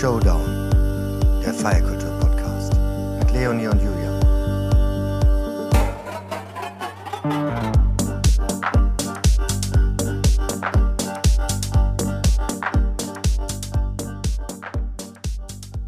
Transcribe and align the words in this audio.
Showdown, 0.00 0.70
der 1.44 1.52
Feierkultur-Podcast 1.52 2.72
mit 3.18 3.32
Leonie 3.32 3.66
und 3.66 3.82
Julia. 3.82 4.20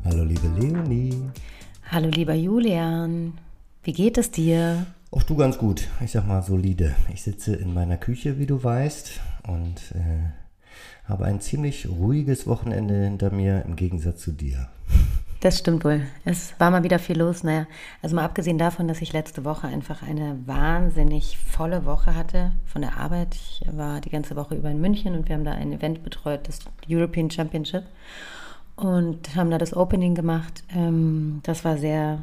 Hallo 0.05 0.25
liebe 0.25 0.49
Leonie. 0.59 1.31
Hallo 1.91 2.09
lieber 2.09 2.35
Julian, 2.35 3.33
wie 3.83 3.95
geht 3.95 4.19
es 4.19 4.31
dir? 4.31 4.85
Auch 5.11 5.23
du 5.23 5.37
ganz 5.37 5.57
gut, 5.57 5.89
ich 6.05 6.11
sag 6.11 6.27
mal 6.27 6.43
solide. 6.43 6.95
Ich 7.15 7.23
sitze 7.23 7.55
in 7.55 7.73
meiner 7.73 7.97
Küche, 7.97 8.39
wie 8.39 8.47
du 8.47 8.63
weißt, 8.63 9.21
und 9.49 9.81
äh, 9.95 10.42
habe 11.05 11.25
ein 11.25 11.41
ziemlich 11.41 11.89
ruhiges 11.89 12.47
Wochenende 12.47 13.05
hinter 13.05 13.33
mir 13.33 13.65
im 13.67 13.77
Gegensatz 13.77 14.21
zu 14.21 14.33
dir. 14.33 14.69
Das 15.43 15.59
stimmt 15.59 15.85
wohl. 15.85 16.03
Es 16.25 16.55
war 16.61 16.71
mal 16.71 16.85
wieder 16.85 17.01
viel 17.01 17.19
los. 17.19 17.43
Naja, 17.43 17.67
also 18.01 18.15
mal 18.15 18.25
abgesehen 18.25 18.59
davon, 18.59 18.87
dass 18.87 19.03
ich 19.03 19.13
letzte 19.13 19.45
Woche 19.45 19.67
einfach 19.67 20.03
eine 20.03 20.39
wahnsinnig 20.47 21.37
volle 21.37 21.85
Woche 21.85 22.15
hatte 22.15 22.53
von 22.65 22.83
der 22.83 22.97
Arbeit. 22.97 23.35
Ich 23.35 23.63
war 23.73 24.01
die 24.01 24.11
ganze 24.11 24.37
Woche 24.37 24.55
über 24.55 24.71
in 24.71 24.81
München 24.81 25.17
und 25.17 25.29
wir 25.29 25.35
haben 25.35 25.45
da 25.45 25.51
ein 25.51 25.73
Event 25.73 26.05
betreut, 26.05 26.47
das 26.47 26.61
European 26.89 27.29
Championship. 27.29 27.83
Und 28.77 29.35
haben 29.35 29.51
da 29.51 29.59
das 29.59 29.77
Opening 29.77 30.15
gemacht. 30.15 30.63
Ähm, 30.73 31.41
das 31.43 31.65
war 31.65 31.77
sehr 31.77 32.23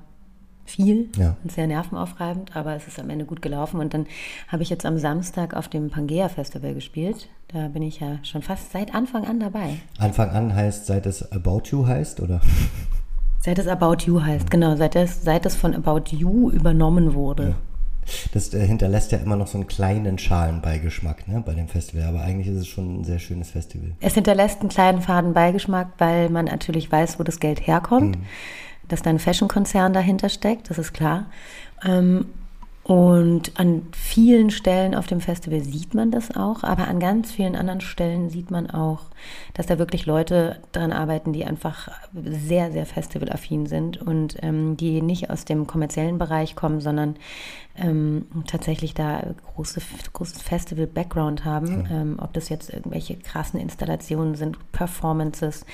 viel 0.69 1.09
Ja. 1.17 1.35
und 1.43 1.51
sehr 1.51 1.67
nervenaufreibend, 1.67 2.55
aber 2.55 2.75
es 2.75 2.87
ist 2.87 2.99
am 2.99 3.09
Ende 3.09 3.25
gut 3.25 3.41
gelaufen. 3.41 3.79
Und 3.79 3.93
dann 3.93 4.05
habe 4.47 4.63
ich 4.63 4.69
jetzt 4.69 4.85
am 4.85 4.97
Samstag 4.97 5.53
auf 5.53 5.67
dem 5.67 5.89
Pangea 5.89 6.29
Festival 6.29 6.73
gespielt. 6.73 7.27
Da 7.49 7.67
bin 7.67 7.81
ich 7.81 7.99
ja 7.99 8.19
schon 8.23 8.41
fast 8.41 8.71
seit 8.71 8.93
Anfang 8.93 9.25
an 9.25 9.39
dabei. 9.39 9.77
Anfang 9.97 10.29
an 10.29 10.53
heißt, 10.55 10.85
seit 10.85 11.05
es 11.05 11.31
About 11.31 11.63
You 11.71 11.85
heißt, 11.87 12.19
oder? 12.21 12.41
Seit 13.41 13.57
es 13.57 13.67
About 13.67 14.03
You 14.05 14.21
heißt, 14.21 14.51
genau, 14.51 14.75
seit 14.75 14.97
es, 14.97 15.21
seit 15.23 15.45
es 15.45 15.55
von 15.55 15.73
About 15.73 16.13
You 16.13 16.51
übernommen 16.51 17.13
wurde. 17.13 17.55
Das 18.33 18.53
äh, 18.53 18.67
hinterlässt 18.67 19.13
ja 19.13 19.19
immer 19.19 19.37
noch 19.37 19.47
so 19.47 19.57
einen 19.57 19.67
kleinen 19.67 20.17
Schalenbeigeschmack 20.17 21.25
ne, 21.29 21.41
bei 21.45 21.53
dem 21.53 21.69
Festival, 21.69 22.03
aber 22.05 22.21
eigentlich 22.21 22.47
ist 22.47 22.57
es 22.57 22.67
schon 22.67 22.99
ein 22.99 23.03
sehr 23.05 23.19
schönes 23.19 23.51
Festival. 23.51 23.91
Es 24.01 24.15
hinterlässt 24.15 24.59
einen 24.59 24.67
kleinen 24.69 25.01
faden 25.01 25.33
Beigeschmack, 25.33 25.93
weil 25.99 26.29
man 26.29 26.45
natürlich 26.45 26.91
weiß, 26.91 27.17
wo 27.17 27.23
das 27.23 27.39
Geld 27.39 27.65
herkommt, 27.65 28.17
dass 28.89 29.01
da 29.01 29.09
ein 29.09 29.19
Fashion-Konzern 29.19 29.93
dahinter 29.93 30.29
steckt, 30.29 30.69
das 30.69 30.77
ist 30.77 30.93
klar. 30.93 31.27
Ähm, 31.85 32.25
und 32.89 33.59
an 33.59 33.83
vielen 33.91 34.49
Stellen 34.49 34.95
auf 34.95 35.05
dem 35.05 35.21
Festival 35.21 35.61
sieht 35.61 35.93
man 35.93 36.09
das 36.09 36.35
auch, 36.35 36.63
aber 36.63 36.87
an 36.87 36.99
ganz 36.99 37.31
vielen 37.31 37.55
anderen 37.55 37.81
Stellen 37.81 38.31
sieht 38.31 38.49
man 38.49 38.67
auch, 38.67 39.01
dass 39.53 39.67
da 39.67 39.77
wirklich 39.77 40.07
Leute 40.07 40.57
dran 40.71 40.91
arbeiten, 40.91 41.31
die 41.31 41.45
einfach 41.45 41.89
sehr, 42.15 42.71
sehr 42.71 42.87
festivalaffin 42.87 43.67
sind 43.67 44.01
und 44.01 44.37
ähm, 44.41 44.75
die 44.75 45.03
nicht 45.03 45.29
aus 45.29 45.45
dem 45.45 45.67
kommerziellen 45.67 46.17
Bereich 46.17 46.55
kommen, 46.55 46.81
sondern 46.81 47.15
ähm, 47.79 48.25
tatsächlich 48.47 48.93
da 48.93 49.23
große, 49.55 49.81
großes 50.13 50.41
Festival-Background 50.41 51.45
haben. 51.45 51.87
Ähm, 51.91 52.15
ob 52.19 52.33
das 52.33 52.49
jetzt 52.49 52.69
irgendwelche 52.69 53.15
krassen 53.15 53.59
Installationen 53.59 54.35
sind, 54.35 54.57
Performances. 54.71 55.65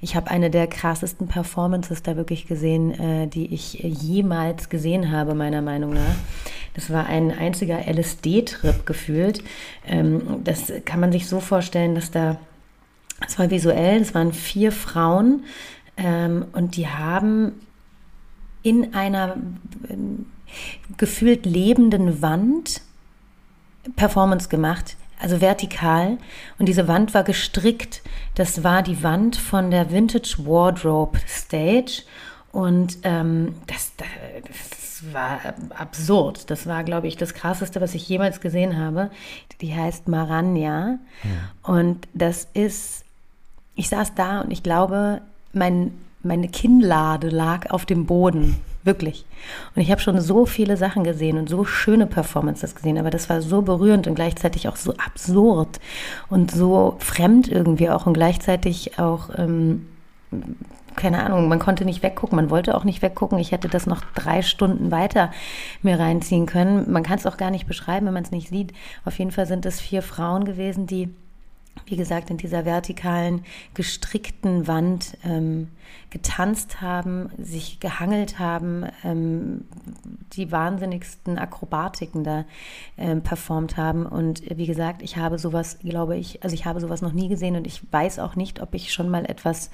Ich 0.00 0.16
habe 0.16 0.30
eine 0.30 0.50
der 0.50 0.66
krassesten 0.66 1.28
Performances 1.28 2.02
da 2.02 2.16
wirklich 2.16 2.46
gesehen, 2.46 2.92
äh, 2.92 3.26
die 3.26 3.52
ich 3.52 3.74
jemals 3.74 4.68
gesehen 4.68 5.10
habe, 5.10 5.34
meiner 5.34 5.62
Meinung 5.62 5.94
nach. 5.94 6.14
Das 6.74 6.90
war 6.90 7.06
ein 7.06 7.30
einziger 7.30 7.86
LSD-Trip 7.86 8.84
gefühlt. 8.84 9.42
Ähm, 9.86 10.40
das 10.44 10.72
kann 10.84 11.00
man 11.00 11.12
sich 11.12 11.28
so 11.28 11.40
vorstellen, 11.40 11.94
dass 11.94 12.10
da, 12.10 12.38
es 13.26 13.38
war 13.38 13.50
visuell, 13.50 14.00
es 14.00 14.14
waren 14.14 14.32
vier 14.32 14.72
Frauen 14.72 15.44
ähm, 15.96 16.46
und 16.52 16.76
die 16.76 16.88
haben 16.88 17.52
in 18.64 18.94
einer 18.94 19.36
gefühlt 20.96 21.46
lebenden 21.46 22.22
Wand 22.22 22.82
Performance 23.96 24.48
gemacht, 24.48 24.96
also 25.20 25.40
vertikal. 25.40 26.18
Und 26.58 26.66
diese 26.66 26.88
Wand 26.88 27.14
war 27.14 27.24
gestrickt. 27.24 28.02
Das 28.34 28.64
war 28.64 28.82
die 28.82 29.02
Wand 29.02 29.36
von 29.36 29.70
der 29.70 29.90
Vintage 29.90 30.36
Wardrobe 30.38 31.18
Stage. 31.28 32.02
Und 32.52 32.98
ähm, 33.02 33.54
das, 33.66 33.92
das 33.96 35.12
war 35.12 35.40
absurd. 35.70 36.50
Das 36.50 36.66
war, 36.66 36.84
glaube 36.84 37.08
ich, 37.08 37.16
das 37.16 37.34
Krasseste, 37.34 37.80
was 37.80 37.94
ich 37.94 38.08
jemals 38.08 38.40
gesehen 38.40 38.78
habe. 38.78 39.10
Die 39.60 39.74
heißt 39.74 40.08
Maranja. 40.08 40.98
Und 41.62 42.06
das 42.14 42.48
ist, 42.54 43.04
ich 43.74 43.88
saß 43.88 44.14
da 44.14 44.40
und 44.40 44.50
ich 44.50 44.62
glaube, 44.62 45.20
mein, 45.52 45.92
meine 46.22 46.48
Kinnlade 46.48 47.28
lag 47.28 47.70
auf 47.70 47.86
dem 47.86 48.06
Boden. 48.06 48.60
Wirklich. 48.84 49.24
Und 49.74 49.80
ich 49.80 49.90
habe 49.90 50.02
schon 50.02 50.20
so 50.20 50.44
viele 50.44 50.76
Sachen 50.76 51.04
gesehen 51.04 51.38
und 51.38 51.48
so 51.48 51.64
schöne 51.64 52.06
Performances 52.06 52.74
gesehen, 52.74 52.98
aber 52.98 53.08
das 53.08 53.30
war 53.30 53.40
so 53.40 53.62
berührend 53.62 54.06
und 54.06 54.14
gleichzeitig 54.14 54.68
auch 54.68 54.76
so 54.76 54.92
absurd 54.96 55.80
und 56.28 56.50
so 56.50 56.96
fremd 56.98 57.48
irgendwie 57.48 57.88
auch 57.88 58.06
und 58.06 58.12
gleichzeitig 58.12 58.98
auch, 58.98 59.30
ähm, 59.38 59.86
keine 60.96 61.24
Ahnung, 61.24 61.48
man 61.48 61.58
konnte 61.58 61.86
nicht 61.86 62.02
weggucken, 62.02 62.36
man 62.36 62.50
wollte 62.50 62.74
auch 62.74 62.84
nicht 62.84 63.00
weggucken. 63.00 63.38
Ich 63.38 63.52
hätte 63.52 63.68
das 63.68 63.86
noch 63.86 64.02
drei 64.14 64.42
Stunden 64.42 64.90
weiter 64.90 65.32
mir 65.80 65.98
reinziehen 65.98 66.44
können. 66.44 66.92
Man 66.92 67.02
kann 67.02 67.18
es 67.18 67.26
auch 67.26 67.38
gar 67.38 67.50
nicht 67.50 67.66
beschreiben, 67.66 68.06
wenn 68.06 68.14
man 68.14 68.24
es 68.24 68.32
nicht 68.32 68.50
sieht. 68.50 68.74
Auf 69.06 69.18
jeden 69.18 69.30
Fall 69.30 69.46
sind 69.46 69.64
es 69.64 69.80
vier 69.80 70.02
Frauen 70.02 70.44
gewesen, 70.44 70.86
die 70.86 71.08
wie 71.86 71.96
gesagt, 71.96 72.30
in 72.30 72.36
dieser 72.36 72.64
vertikalen, 72.64 73.44
gestrickten 73.74 74.66
Wand 74.66 75.18
ähm, 75.24 75.68
getanzt 76.14 76.80
haben, 76.80 77.28
sich 77.38 77.80
gehangelt 77.80 78.38
haben, 78.38 78.86
ähm, 79.02 79.64
die 80.32 80.52
wahnsinnigsten 80.52 81.38
Akrobatiken 81.38 82.22
da 82.22 82.44
ähm, 82.96 83.22
performt 83.22 83.76
haben. 83.76 84.06
Und 84.06 84.48
äh, 84.48 84.56
wie 84.56 84.66
gesagt, 84.66 85.02
ich 85.02 85.16
habe 85.16 85.40
sowas, 85.40 85.80
glaube 85.80 86.16
ich, 86.16 86.44
also 86.44 86.54
ich 86.54 86.66
habe 86.66 86.78
sowas 86.78 87.02
noch 87.02 87.12
nie 87.12 87.28
gesehen 87.28 87.56
und 87.56 87.66
ich 87.66 87.82
weiß 87.92 88.20
auch 88.20 88.36
nicht, 88.36 88.62
ob 88.62 88.74
ich 88.74 88.92
schon 88.92 89.08
mal 89.08 89.24
etwas 89.24 89.70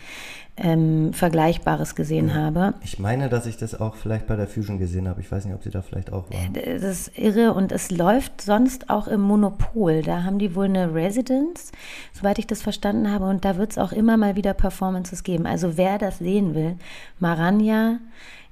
ähm, 0.57 1.13
Vergleichbares 1.13 1.95
gesehen 1.95 2.35
habe. 2.35 2.73
Ich 2.83 2.99
meine, 2.99 3.29
dass 3.29 3.45
ich 3.45 3.59
das 3.59 3.79
auch 3.79 3.95
vielleicht 3.95 4.27
bei 4.27 4.37
der 4.37 4.47
Fusion 4.47 4.79
gesehen 4.79 5.09
habe. 5.09 5.21
Ich 5.21 5.31
weiß 5.31 5.45
nicht, 5.45 5.55
ob 5.55 5.63
sie 5.63 5.71
da 5.71 5.83
vielleicht 5.83 6.11
auch 6.11 6.31
war. 6.31 6.39
Das 6.55 6.83
ist 6.83 7.19
irre 7.19 7.53
und 7.53 7.71
es 7.71 7.91
läuft 7.91 8.41
sonst 8.41 8.89
auch 8.89 9.09
im 9.09 9.21
Monopol. 9.21 10.01
Da 10.01 10.23
haben 10.23 10.39
die 10.39 10.55
wohl 10.55 10.65
eine 10.65 10.95
Residence, 10.95 11.71
soweit 12.15 12.39
ich 12.39 12.47
das 12.47 12.63
verstanden 12.63 13.11
habe. 13.11 13.27
Und 13.27 13.45
da 13.45 13.59
wird 13.59 13.73
es 13.73 13.79
auch 13.79 13.93
immer 13.93 14.17
mal 14.17 14.37
wieder 14.37 14.55
Performances 14.55 15.23
geben. 15.23 15.45
Also 15.45 15.77
wer 15.77 15.99
das 15.99 16.19
sehen 16.19 16.30
will, 16.55 16.77
Maranja 17.19 17.99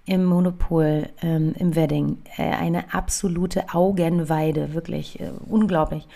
im 0.09 0.25
Monopol 0.25 1.11
ähm, 1.21 1.55
im 1.59 1.77
Wedding. 1.77 2.19
Äh, 2.39 2.44
eine 2.44 2.94
absolute 2.94 3.75
Augenweide, 3.75 4.72
wirklich 4.72 5.21
äh, 5.21 5.31
unglaublich. 5.47 6.09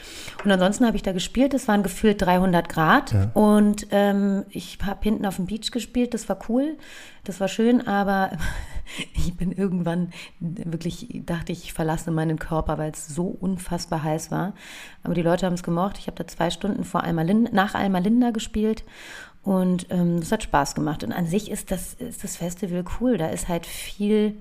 Und 0.44 0.50
ansonsten 0.50 0.86
habe 0.86 0.96
ich 0.96 1.02
da 1.02 1.12
gespielt, 1.12 1.52
es 1.52 1.68
waren 1.68 1.82
gefühlt 1.82 2.22
300 2.22 2.68
Grad 2.70 3.14
und 3.34 3.86
ähm, 3.90 4.44
ich 4.48 4.78
habe 4.84 5.00
hinten 5.02 5.26
auf 5.26 5.36
dem 5.36 5.46
Beach 5.46 5.70
gespielt, 5.70 6.14
das 6.14 6.28
war 6.30 6.38
cool, 6.48 6.78
das 7.24 7.38
war 7.38 7.48
schön, 7.48 7.86
aber 7.86 8.30
ich 9.14 9.36
bin 9.36 9.52
irgendwann 9.52 10.10
wirklich, 10.40 11.22
dachte 11.26 11.52
ich, 11.52 11.64
ich 11.64 11.72
verlasse 11.74 12.10
meinen 12.10 12.38
Körper, 12.38 12.78
weil 12.78 12.92
es 12.92 13.08
so 13.08 13.26
unfassbar 13.26 14.02
heiß 14.02 14.30
war. 14.30 14.54
Aber 15.02 15.12
die 15.12 15.22
Leute 15.22 15.44
haben 15.44 15.54
es 15.54 15.62
gemocht. 15.62 15.98
Ich 15.98 16.06
habe 16.06 16.16
da 16.16 16.26
zwei 16.26 16.48
Stunden 16.48 16.84
vor 16.84 17.04
Alma 17.04 17.22
Linda, 17.22 17.50
nach 17.52 17.74
Alma 17.74 17.98
Linda 17.98 18.30
gespielt 18.30 18.84
und 19.42 19.86
ähm, 19.90 20.20
das 20.20 20.30
hat 20.30 20.42
Spaß 20.42 20.74
gemacht. 20.74 21.02
Und 21.02 21.12
an 21.12 21.26
sich 21.26 21.50
ist 21.50 21.70
das, 21.70 21.94
ist 21.94 22.22
das 22.22 22.36
Festival 22.36 22.84
cool. 23.00 23.18
Da 23.18 23.28
ist 23.28 23.48
halt 23.48 23.66
viel, 23.66 24.36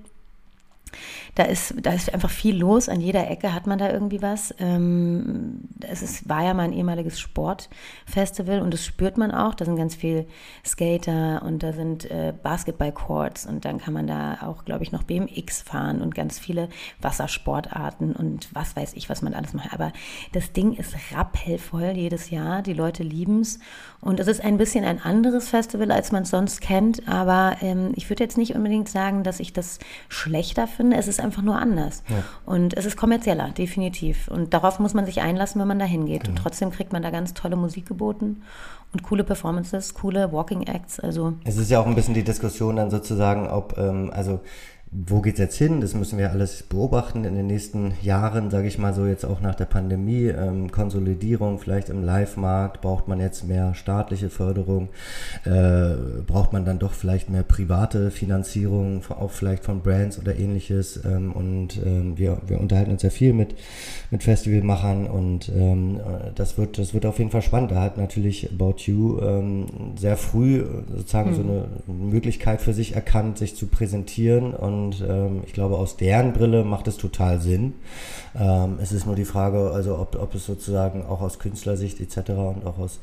da 1.34 1.44
ist, 1.44 1.74
da 1.80 1.92
ist 1.92 2.12
einfach 2.12 2.30
viel 2.30 2.56
los. 2.56 2.88
An 2.88 3.00
jeder 3.00 3.30
Ecke 3.30 3.54
hat 3.54 3.66
man 3.66 3.78
da 3.78 3.90
irgendwie 3.90 4.20
was. 4.20 4.54
Ähm, 4.58 5.60
es 5.80 6.02
ist, 6.02 6.28
war 6.28 6.44
ja 6.44 6.54
mal 6.54 6.64
ein 6.64 6.72
ehemaliges 6.72 7.18
Sportfestival 7.18 8.60
und 8.60 8.74
das 8.74 8.84
spürt 8.84 9.16
man 9.16 9.30
auch. 9.30 9.54
Da 9.54 9.64
sind 9.64 9.76
ganz 9.76 9.94
viel 9.94 10.26
Skater 10.64 11.42
und 11.44 11.62
da 11.62 11.72
sind 11.72 12.10
äh, 12.10 12.34
Basketballcourts 12.42 13.46
und 13.46 13.64
dann 13.64 13.78
kann 13.78 13.94
man 13.94 14.06
da 14.06 14.38
auch, 14.42 14.64
glaube 14.64 14.82
ich, 14.82 14.92
noch 14.92 15.04
BMX 15.04 15.62
fahren 15.62 16.02
und 16.02 16.14
ganz 16.14 16.38
viele 16.38 16.68
Wassersportarten 17.00 18.14
und 18.14 18.48
was 18.52 18.76
weiß 18.76 18.92
ich, 18.94 19.08
was 19.08 19.22
man 19.22 19.34
alles 19.34 19.54
macht. 19.54 19.72
Aber 19.72 19.92
das 20.32 20.52
Ding 20.52 20.74
ist 20.74 20.94
rappellvoll 21.14 21.92
jedes 21.94 22.30
Jahr. 22.30 22.62
Die 22.62 22.74
Leute 22.74 23.02
lieben 23.02 23.40
es. 23.40 23.58
Und 24.00 24.20
es 24.20 24.26
ist 24.26 24.42
ein 24.42 24.58
bisschen 24.58 24.84
ein 24.84 25.00
anderes 25.00 25.48
Festival, 25.48 25.90
als 25.92 26.12
man 26.12 26.24
es 26.24 26.30
sonst 26.30 26.60
kennt. 26.60 27.08
Aber 27.08 27.56
ähm, 27.62 27.92
ich 27.94 28.10
würde 28.10 28.24
jetzt 28.24 28.36
nicht 28.36 28.54
unbedingt 28.54 28.88
sagen, 28.88 29.22
dass 29.22 29.40
ich 29.40 29.52
das 29.52 29.78
schlechter 30.08 30.66
finde. 30.66 30.81
Es 30.90 31.06
ist 31.06 31.20
einfach 31.20 31.42
nur 31.42 31.56
anders. 31.56 32.02
Und 32.44 32.76
es 32.76 32.84
ist 32.86 32.96
kommerzieller, 32.96 33.50
definitiv. 33.50 34.26
Und 34.28 34.52
darauf 34.52 34.80
muss 34.80 34.94
man 34.94 35.06
sich 35.06 35.20
einlassen, 35.20 35.60
wenn 35.60 35.68
man 35.68 35.78
da 35.78 35.84
hingeht. 35.84 36.26
Und 36.28 36.36
trotzdem 36.36 36.70
kriegt 36.72 36.92
man 36.92 37.02
da 37.02 37.10
ganz 37.10 37.34
tolle 37.34 37.54
Musik 37.54 37.86
geboten 37.86 38.42
und 38.92 39.02
coole 39.02 39.22
Performances, 39.22 39.94
coole 39.94 40.32
Walking 40.32 40.62
Acts. 40.62 40.98
Also 40.98 41.34
Es 41.44 41.56
ist 41.56 41.70
ja 41.70 41.78
auch 41.80 41.86
ein 41.86 41.94
bisschen 41.94 42.14
die 42.14 42.24
Diskussion 42.24 42.76
dann 42.76 42.90
sozusagen, 42.90 43.46
ob, 43.48 43.78
ähm, 43.78 44.10
also 44.12 44.40
wo 44.94 45.22
geht's 45.22 45.38
jetzt 45.38 45.56
hin? 45.56 45.80
Das 45.80 45.94
müssen 45.94 46.18
wir 46.18 46.32
alles 46.32 46.64
beobachten 46.64 47.24
in 47.24 47.34
den 47.34 47.46
nächsten 47.46 47.94
Jahren, 48.02 48.50
sage 48.50 48.68
ich 48.68 48.76
mal 48.76 48.92
so, 48.92 49.06
jetzt 49.06 49.24
auch 49.24 49.40
nach 49.40 49.54
der 49.54 49.64
Pandemie. 49.64 50.26
Ähm, 50.26 50.70
Konsolidierung 50.70 51.58
vielleicht 51.58 51.88
im 51.88 52.04
Live-Markt. 52.04 52.82
Braucht 52.82 53.08
man 53.08 53.18
jetzt 53.18 53.48
mehr 53.48 53.74
staatliche 53.74 54.28
Förderung? 54.28 54.90
Äh, 55.46 55.94
braucht 56.26 56.52
man 56.52 56.66
dann 56.66 56.78
doch 56.78 56.92
vielleicht 56.92 57.30
mehr 57.30 57.42
private 57.42 58.10
Finanzierung, 58.10 59.02
auch 59.08 59.30
vielleicht 59.30 59.64
von 59.64 59.80
Brands 59.80 60.18
oder 60.18 60.36
ähnliches? 60.36 61.02
Ähm, 61.06 61.32
und 61.32 61.80
ähm, 61.82 62.18
wir, 62.18 62.42
wir 62.46 62.60
unterhalten 62.60 62.90
uns 62.90 63.02
ja 63.02 63.08
viel 63.08 63.32
mit, 63.32 63.54
mit 64.10 64.22
Festivalmachern 64.22 65.06
und 65.06 65.50
ähm, 65.56 66.00
das, 66.34 66.58
wird, 66.58 66.76
das 66.76 66.92
wird 66.92 67.06
auf 67.06 67.18
jeden 67.18 67.30
Fall 67.30 67.40
spannend. 67.40 67.70
Da 67.70 67.80
hat 67.80 67.96
natürlich 67.96 68.50
About 68.52 68.74
You 68.80 69.20
ähm, 69.22 69.94
sehr 69.96 70.18
früh 70.18 70.62
sozusagen 70.94 71.30
mhm. 71.30 71.34
so 71.34 71.42
eine 71.42 71.64
Möglichkeit 71.86 72.60
für 72.60 72.74
sich 72.74 72.94
erkannt, 72.94 73.38
sich 73.38 73.56
zu 73.56 73.68
präsentieren 73.68 74.52
und 74.52 74.81
und 74.84 75.04
ähm, 75.08 75.42
ich 75.46 75.52
glaube, 75.52 75.76
aus 75.76 75.96
deren 75.96 76.32
Brille 76.32 76.64
macht 76.64 76.88
es 76.88 76.96
total 76.96 77.40
Sinn. 77.40 77.74
Ähm, 78.38 78.78
es 78.80 78.92
ist 78.92 79.06
nur 79.06 79.16
die 79.16 79.24
Frage, 79.24 79.70
also 79.72 79.98
ob, 79.98 80.16
ob 80.20 80.34
es 80.34 80.46
sozusagen 80.46 81.04
auch 81.04 81.20
aus 81.20 81.38
Künstlersicht 81.38 82.00
etc. 82.00 82.30
und 82.30 82.66
auch 82.66 82.78
aus 82.78 83.00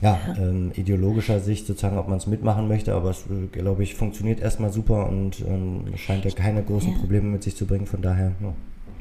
ja. 0.00 0.18
Ähm, 0.38 0.72
ideologischer 0.74 1.40
Sicht 1.40 1.66
sozusagen, 1.66 1.98
ob 1.98 2.08
man 2.08 2.18
es 2.18 2.26
mitmachen 2.26 2.68
möchte, 2.68 2.94
aber 2.94 3.10
es, 3.10 3.24
glaube 3.52 3.82
ich, 3.82 3.94
funktioniert 3.94 4.40
erstmal 4.40 4.72
super 4.72 5.08
und 5.08 5.40
ähm, 5.40 5.84
scheint 5.96 6.24
ja 6.24 6.30
keine 6.30 6.62
großen. 6.62 6.92
Probleme 6.98 7.28
mit 7.28 7.42
sich 7.42 7.56
zu 7.56 7.66
bringen, 7.66 7.86
von 7.86 8.02
daher. 8.02 8.32
Ja. 8.40 8.52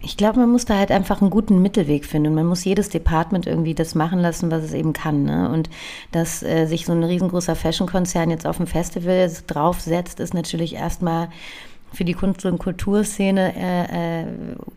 Ich 0.03 0.17
glaube, 0.17 0.39
man 0.39 0.51
muss 0.51 0.65
da 0.65 0.77
halt 0.77 0.89
einfach 0.89 1.21
einen 1.21 1.29
guten 1.29 1.61
Mittelweg 1.61 2.05
finden. 2.05 2.33
Man 2.33 2.47
muss 2.47 2.63
jedes 2.63 2.89
Department 2.89 3.45
irgendwie 3.45 3.75
das 3.75 3.93
machen 3.93 4.19
lassen, 4.19 4.49
was 4.49 4.63
es 4.63 4.73
eben 4.73 4.93
kann. 4.93 5.23
Ne? 5.23 5.49
Und 5.51 5.69
dass 6.11 6.41
äh, 6.41 6.65
sich 6.65 6.85
so 6.85 6.93
ein 6.93 7.03
riesengroßer 7.03 7.55
Fashion-Konzern 7.55 8.31
jetzt 8.31 8.47
auf 8.47 8.59
ein 8.59 8.65
Festival 8.65 9.31
draufsetzt, 9.45 10.19
ist 10.19 10.33
natürlich 10.33 10.73
erstmal 10.73 11.29
für 11.93 12.05
die 12.05 12.13
Kunst- 12.13 12.45
und 12.45 12.57
Kulturszene 12.57 13.53
äh, 13.55 14.21
äh, 14.21 14.25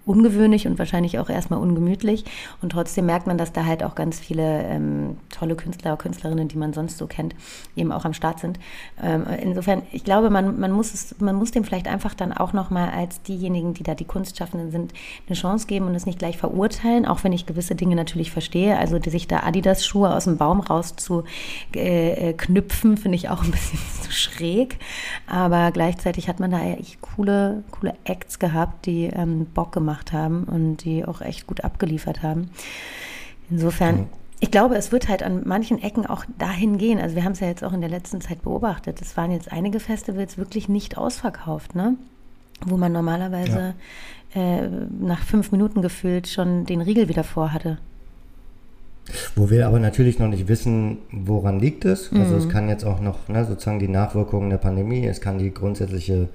ungewöhnlich 0.04 0.66
und 0.66 0.78
wahrscheinlich 0.78 1.18
auch 1.18 1.30
erstmal 1.30 1.60
ungemütlich. 1.60 2.24
Und 2.60 2.70
trotzdem 2.70 3.06
merkt 3.06 3.26
man, 3.26 3.38
dass 3.38 3.52
da 3.52 3.64
halt 3.64 3.82
auch 3.82 3.94
ganz 3.94 4.18
viele 4.18 4.62
ähm, 4.64 5.16
tolle 5.30 5.54
Künstler 5.54 5.92
und 5.92 5.98
Künstlerinnen, 5.98 6.48
die 6.48 6.56
man 6.56 6.72
sonst 6.72 6.98
so 6.98 7.06
kennt, 7.06 7.34
eben 7.76 7.92
auch 7.92 8.04
am 8.04 8.14
Start 8.14 8.40
sind. 8.40 8.58
Ähm, 9.02 9.24
insofern, 9.40 9.82
ich 9.92 10.04
glaube, 10.04 10.30
man, 10.30 10.58
man, 10.58 10.72
muss 10.72 10.92
es, 10.92 11.14
man 11.20 11.36
muss 11.36 11.52
dem 11.52 11.64
vielleicht 11.64 11.88
einfach 11.88 12.14
dann 12.14 12.32
auch 12.32 12.52
nochmal 12.52 12.90
als 12.90 13.22
diejenigen, 13.22 13.74
die 13.74 13.82
da 13.82 13.94
die 13.94 14.04
Kunstschaffenden 14.04 14.70
sind, 14.70 14.92
eine 15.26 15.36
Chance 15.36 15.66
geben 15.66 15.86
und 15.86 15.94
es 15.94 16.06
nicht 16.06 16.18
gleich 16.18 16.36
verurteilen, 16.36 17.06
auch 17.06 17.22
wenn 17.24 17.32
ich 17.32 17.46
gewisse 17.46 17.74
Dinge 17.74 17.96
natürlich 17.96 18.30
verstehe. 18.30 18.76
Also 18.78 18.98
die, 18.98 19.10
sich 19.10 19.28
da 19.28 19.40
Adidas-Schuhe 19.40 20.14
aus 20.14 20.24
dem 20.24 20.36
Baum 20.36 20.60
raus 20.60 20.96
zu 20.96 21.24
äh, 21.74 22.30
äh 22.30 22.32
knüpfen, 22.32 22.96
finde 22.96 23.16
ich 23.16 23.28
auch 23.28 23.42
ein 23.44 23.50
bisschen 23.50 23.78
zu 24.02 24.10
schräg. 24.10 24.78
Aber 25.26 25.70
gleichzeitig 25.70 26.28
hat 26.28 26.40
man 26.40 26.50
da 26.50 26.62
ja 26.62 26.74
coole, 27.04 27.62
coole 27.70 27.94
Acts 28.04 28.38
gehabt, 28.38 28.86
die 28.86 29.04
ähm, 29.04 29.46
Bock 29.46 29.72
gemacht 29.72 30.12
haben 30.12 30.44
und 30.44 30.78
die 30.78 31.04
auch 31.04 31.20
echt 31.20 31.46
gut 31.46 31.62
abgeliefert 31.62 32.22
haben. 32.22 32.50
Insofern, 33.50 34.08
ich 34.40 34.50
glaube, 34.50 34.76
es 34.76 34.90
wird 34.90 35.08
halt 35.08 35.22
an 35.22 35.42
manchen 35.44 35.82
Ecken 35.82 36.06
auch 36.06 36.24
dahin 36.38 36.78
gehen. 36.78 36.98
Also 36.98 37.14
wir 37.14 37.24
haben 37.24 37.32
es 37.32 37.40
ja 37.40 37.46
jetzt 37.46 37.62
auch 37.62 37.72
in 37.72 37.80
der 37.80 37.90
letzten 37.90 38.20
Zeit 38.20 38.42
beobachtet. 38.42 39.02
Es 39.02 39.16
waren 39.16 39.30
jetzt 39.30 39.52
einige 39.52 39.80
Festivals 39.80 40.38
wirklich 40.38 40.68
nicht 40.68 40.96
ausverkauft, 40.96 41.74
ne? 41.74 41.96
Wo 42.64 42.76
man 42.76 42.92
normalerweise 42.92 43.74
ja. 44.34 44.40
äh, 44.40 44.70
nach 45.00 45.22
fünf 45.22 45.52
Minuten 45.52 45.82
gefühlt 45.82 46.28
schon 46.28 46.64
den 46.64 46.80
Riegel 46.80 47.08
wieder 47.08 47.24
vorhatte. 47.24 47.78
Wo 49.36 49.50
wir 49.50 49.66
aber 49.66 49.80
natürlich 49.80 50.18
noch 50.18 50.28
nicht 50.28 50.48
wissen, 50.48 50.98
woran 51.12 51.60
liegt 51.60 51.84
es. 51.84 52.10
Also 52.12 52.34
mhm. 52.34 52.38
es 52.38 52.48
kann 52.48 52.68
jetzt 52.68 52.84
auch 52.84 53.00
noch 53.00 53.28
ne, 53.28 53.44
sozusagen 53.44 53.78
die 53.78 53.88
Nachwirkungen 53.88 54.50
der 54.50 54.56
Pandemie, 54.56 55.06
es 55.06 55.20
kann 55.20 55.38
die 55.38 55.52
grundsätzliche 55.52 56.28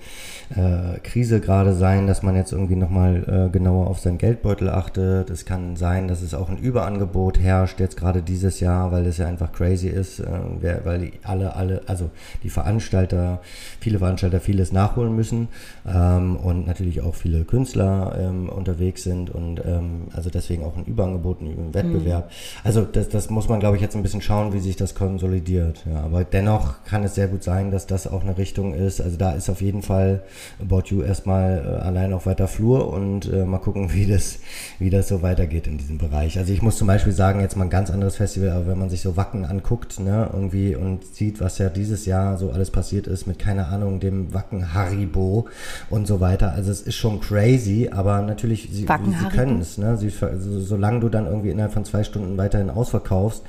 äh, 0.56 1.00
Krise 1.04 1.40
gerade 1.40 1.74
sein, 1.74 2.08
dass 2.08 2.22
man 2.22 2.36
jetzt 2.36 2.52
irgendwie 2.52 2.76
nochmal 2.76 3.48
äh, 3.48 3.52
genauer 3.52 3.88
auf 3.88 4.00
seinen 4.00 4.18
Geldbeutel 4.18 4.70
achtet. 4.70 5.30
Es 5.30 5.46
kann 5.46 5.76
sein, 5.76 6.08
dass 6.08 6.22
es 6.22 6.34
auch 6.34 6.50
ein 6.50 6.58
Überangebot 6.58 7.40
herrscht, 7.40 7.80
jetzt 7.80 7.98
gerade 7.98 8.22
dieses 8.22 8.60
Jahr, 8.60 8.92
weil 8.92 9.06
es 9.08 9.18
ja 9.18 9.28
einfach 9.28 9.52
crazy 9.52 9.88
ist, 9.88 10.20
äh, 10.20 10.80
weil 10.84 11.00
die 11.00 11.12
alle, 11.24 11.56
alle, 11.56 11.82
also 11.88 12.12
die 12.44 12.50
Veranstalter, 12.50 13.42
viele 13.80 14.00
Veranstalter 14.00 14.40
vieles 14.40 14.72
nachholen 14.72 15.16
müssen 15.16 15.48
ähm, 15.88 16.36
und 16.36 16.68
natürlich 16.68 17.02
auch 17.02 17.16
viele 17.16 17.46
Künstler 17.46 18.16
ähm, 18.20 18.50
unterwegs 18.50 19.04
sind 19.04 19.30
und 19.30 19.62
ähm, 19.66 20.08
also 20.14 20.30
deswegen 20.30 20.64
auch 20.64 20.78
ein 20.78 20.86
Überangebot, 20.86 21.42
ein 21.42 21.74
Wettbewerb. 21.74 22.26
Mhm. 22.26 22.59
Also 22.64 22.82
das, 22.82 23.10
das 23.10 23.30
muss 23.30 23.48
man, 23.48 23.60
glaube 23.60 23.76
ich, 23.76 23.82
jetzt 23.82 23.96
ein 23.96 24.04
bisschen 24.04 24.22
schauen, 24.22 24.54
wie 24.54 24.60
sich 24.60 24.76
das 24.76 24.96
konsolidiert. 24.96 25.86
Ja, 25.92 26.02
aber 26.02 26.24
dennoch 26.24 26.84
kann 26.86 27.04
es 27.04 27.16
sehr 27.16 27.28
gut 27.28 27.44
sein, 27.44 27.72
dass 27.72 27.88
das 27.88 28.08
auch 28.08 28.22
eine 28.22 28.38
Richtung 28.38 28.74
ist. 28.74 29.02
Also 29.02 29.18
da 29.18 29.32
ist 29.32 29.50
auf 29.50 29.62
jeden 29.62 29.82
Fall 29.82 30.24
About 30.60 30.84
You 30.88 31.02
erstmal 31.02 31.64
äh, 31.66 31.84
allein 31.84 32.14
auf 32.14 32.26
weiter 32.26 32.48
Flur 32.48 32.92
und 32.92 33.32
äh, 33.32 33.46
mal 33.46 33.60
gucken, 33.60 33.94
wie 33.94 34.06
das, 34.06 34.40
wie 34.80 34.90
das 34.90 35.08
so 35.08 35.22
weitergeht 35.22 35.68
in 35.68 35.78
diesem 35.78 35.98
Bereich. 35.98 36.38
Also 36.38 36.54
ich 36.54 36.62
muss 36.62 36.78
zum 36.78 36.88
Beispiel 36.88 37.14
sagen, 37.14 37.40
jetzt 37.40 37.56
mal 37.56 37.66
ein 37.66 37.70
ganz 37.70 37.90
anderes 37.90 38.18
Festival, 38.18 38.50
aber 38.50 38.68
wenn 38.68 38.80
man 38.80 38.90
sich 38.90 39.02
so 39.02 39.16
Wacken 39.16 39.46
anguckt, 39.46 40.00
ne, 40.00 40.30
irgendwie 40.32 40.76
und 40.76 41.06
sieht, 41.06 41.40
was 41.40 41.58
ja 41.58 41.70
dieses 41.70 42.06
Jahr 42.06 42.38
so 42.38 42.52
alles 42.52 42.72
passiert 42.72 43.08
ist 43.08 43.28
mit, 43.28 43.40
keine 43.40 43.68
Ahnung, 43.68 44.00
dem 44.00 44.34
Wacken 44.34 44.74
Haribo 44.74 45.48
und 45.90 46.08
so 46.08 46.20
weiter. 46.20 46.52
Also 46.52 46.72
es 46.72 46.82
ist 46.82 46.96
schon 46.96 47.22
crazy, 47.22 47.90
aber 47.92 48.22
natürlich, 48.22 48.70
sie, 48.72 48.82
sie 48.82 49.30
können 49.30 49.62
es, 49.62 49.78
ne? 49.78 49.98
Sie, 49.98 50.10
so, 50.10 50.60
solange 50.60 51.00
du 51.00 51.10
dann 51.10 51.26
irgendwie 51.26 51.50
innerhalb 51.50 51.74
von 51.74 51.86
zwei 51.86 52.04
Stunden 52.04 52.38
weiter 52.38 52.49
weiterhin 52.50 52.70
ausverkaufst, 52.70 53.44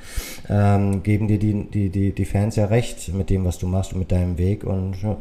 ähm, 0.49 1.03
geben 1.03 1.27
dir 1.27 1.39
die, 1.39 1.65
die, 1.65 1.89
die, 1.89 2.13
die 2.13 2.25
Fans 2.25 2.55
ja 2.55 2.65
recht 2.65 3.13
mit 3.13 3.29
dem, 3.29 3.45
was 3.45 3.57
du 3.57 3.67
machst 3.67 3.93
und 3.93 3.99
mit 3.99 4.11
deinem 4.11 4.37
Weg. 4.37 4.63
Und 4.63 5.01
ja. 5.01 5.17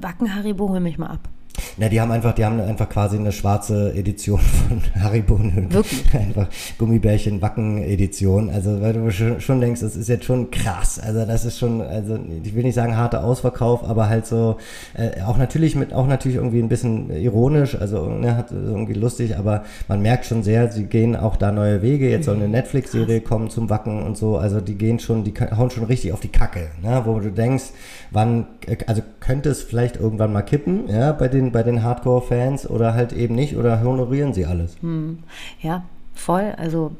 Backen 0.00 0.34
Haribo, 0.34 0.68
hol 0.68 0.80
mich 0.80 0.98
mal 0.98 1.08
ab. 1.08 1.28
Na, 1.76 1.88
die 1.88 2.00
haben 2.00 2.10
einfach, 2.10 2.32
die 2.32 2.44
haben 2.44 2.60
einfach 2.60 2.88
quasi 2.88 3.18
eine 3.18 3.32
schwarze 3.32 3.92
Edition 3.94 4.40
von 4.68 4.82
Haribo. 5.02 5.38
Wirklich? 5.38 6.04
Einfach 6.14 6.48
Gummibärchen 6.78 7.42
Wacken 7.42 7.82
Edition. 7.82 8.50
Also, 8.50 8.80
weil 8.80 8.92
du 8.92 9.10
schon, 9.10 9.40
schon 9.40 9.60
denkst, 9.60 9.80
das 9.80 9.96
ist 9.96 10.08
jetzt 10.08 10.24
schon 10.24 10.50
krass. 10.50 10.98
Also, 10.98 11.24
das 11.24 11.44
ist 11.44 11.58
schon, 11.58 11.80
also, 11.80 12.18
ich 12.42 12.54
will 12.54 12.62
nicht 12.62 12.74
sagen 12.74 12.96
harter 12.96 13.24
Ausverkauf, 13.24 13.84
aber 13.84 14.08
halt 14.08 14.26
so, 14.26 14.56
äh, 14.94 15.22
auch 15.22 15.36
natürlich 15.36 15.76
mit, 15.76 15.92
auch 15.92 16.06
natürlich 16.06 16.36
irgendwie 16.36 16.60
ein 16.60 16.68
bisschen 16.68 17.10
ironisch, 17.10 17.76
also, 17.80 18.08
ne, 18.08 18.36
hat 18.36 18.52
irgendwie 18.52 18.94
lustig, 18.94 19.36
aber 19.36 19.64
man 19.88 20.02
merkt 20.02 20.26
schon 20.26 20.42
sehr, 20.42 20.70
sie 20.70 20.84
gehen 20.84 21.16
auch 21.16 21.36
da 21.36 21.52
neue 21.52 21.82
Wege. 21.82 22.10
Jetzt 22.10 22.26
soll 22.26 22.36
eine 22.36 22.46
mhm. 22.46 22.52
Netflix-Serie 22.52 23.20
kommen 23.20 23.50
zum 23.50 23.70
Wacken 23.70 24.02
und 24.02 24.16
so. 24.16 24.36
Also, 24.36 24.60
die 24.60 24.76
gehen 24.76 24.98
schon, 24.98 25.24
die 25.24 25.34
hauen 25.34 25.70
schon 25.70 25.84
richtig 25.84 26.12
auf 26.12 26.20
die 26.20 26.28
Kacke, 26.28 26.68
ne, 26.82 27.02
wo 27.04 27.18
du 27.18 27.30
denkst, 27.30 27.64
wann, 28.10 28.46
äh, 28.66 28.76
also 28.86 29.02
könnte 29.20 29.50
es 29.50 29.62
vielleicht 29.62 29.96
irgendwann 29.96 30.32
mal 30.32 30.42
kippen, 30.42 30.88
ja, 30.88 31.12
bei 31.12 31.28
den, 31.28 31.52
bei 31.54 31.62
den 31.62 31.82
Hardcore-Fans 31.82 32.68
oder 32.68 32.94
halt 32.94 33.12
eben 33.12 33.34
nicht 33.34 33.56
oder 33.56 33.80
honorieren 33.80 34.34
sie 34.34 34.44
alles? 34.44 34.76
Hm. 34.82 35.20
Ja, 35.62 35.84
voll. 36.12 36.52
Also 36.58 36.90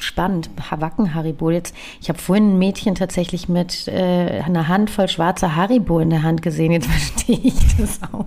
spannend. 0.00 0.50
Wacken 0.70 1.14
Haribo. 1.14 1.50
Jetzt, 1.50 1.74
ich 2.00 2.08
habe 2.08 2.18
vorhin 2.18 2.54
ein 2.54 2.58
Mädchen 2.58 2.94
tatsächlich 2.94 3.48
mit 3.48 3.86
äh, 3.86 4.40
einer 4.44 4.66
Handvoll 4.66 5.08
schwarzer 5.08 5.54
Haribo 5.54 6.00
in 6.00 6.08
der 6.10 6.22
Hand 6.22 6.40
gesehen. 6.40 6.72
Jetzt 6.72 6.86
verstehe 6.90 7.38
ich 7.38 7.76
das 7.76 8.00
auch. 8.10 8.24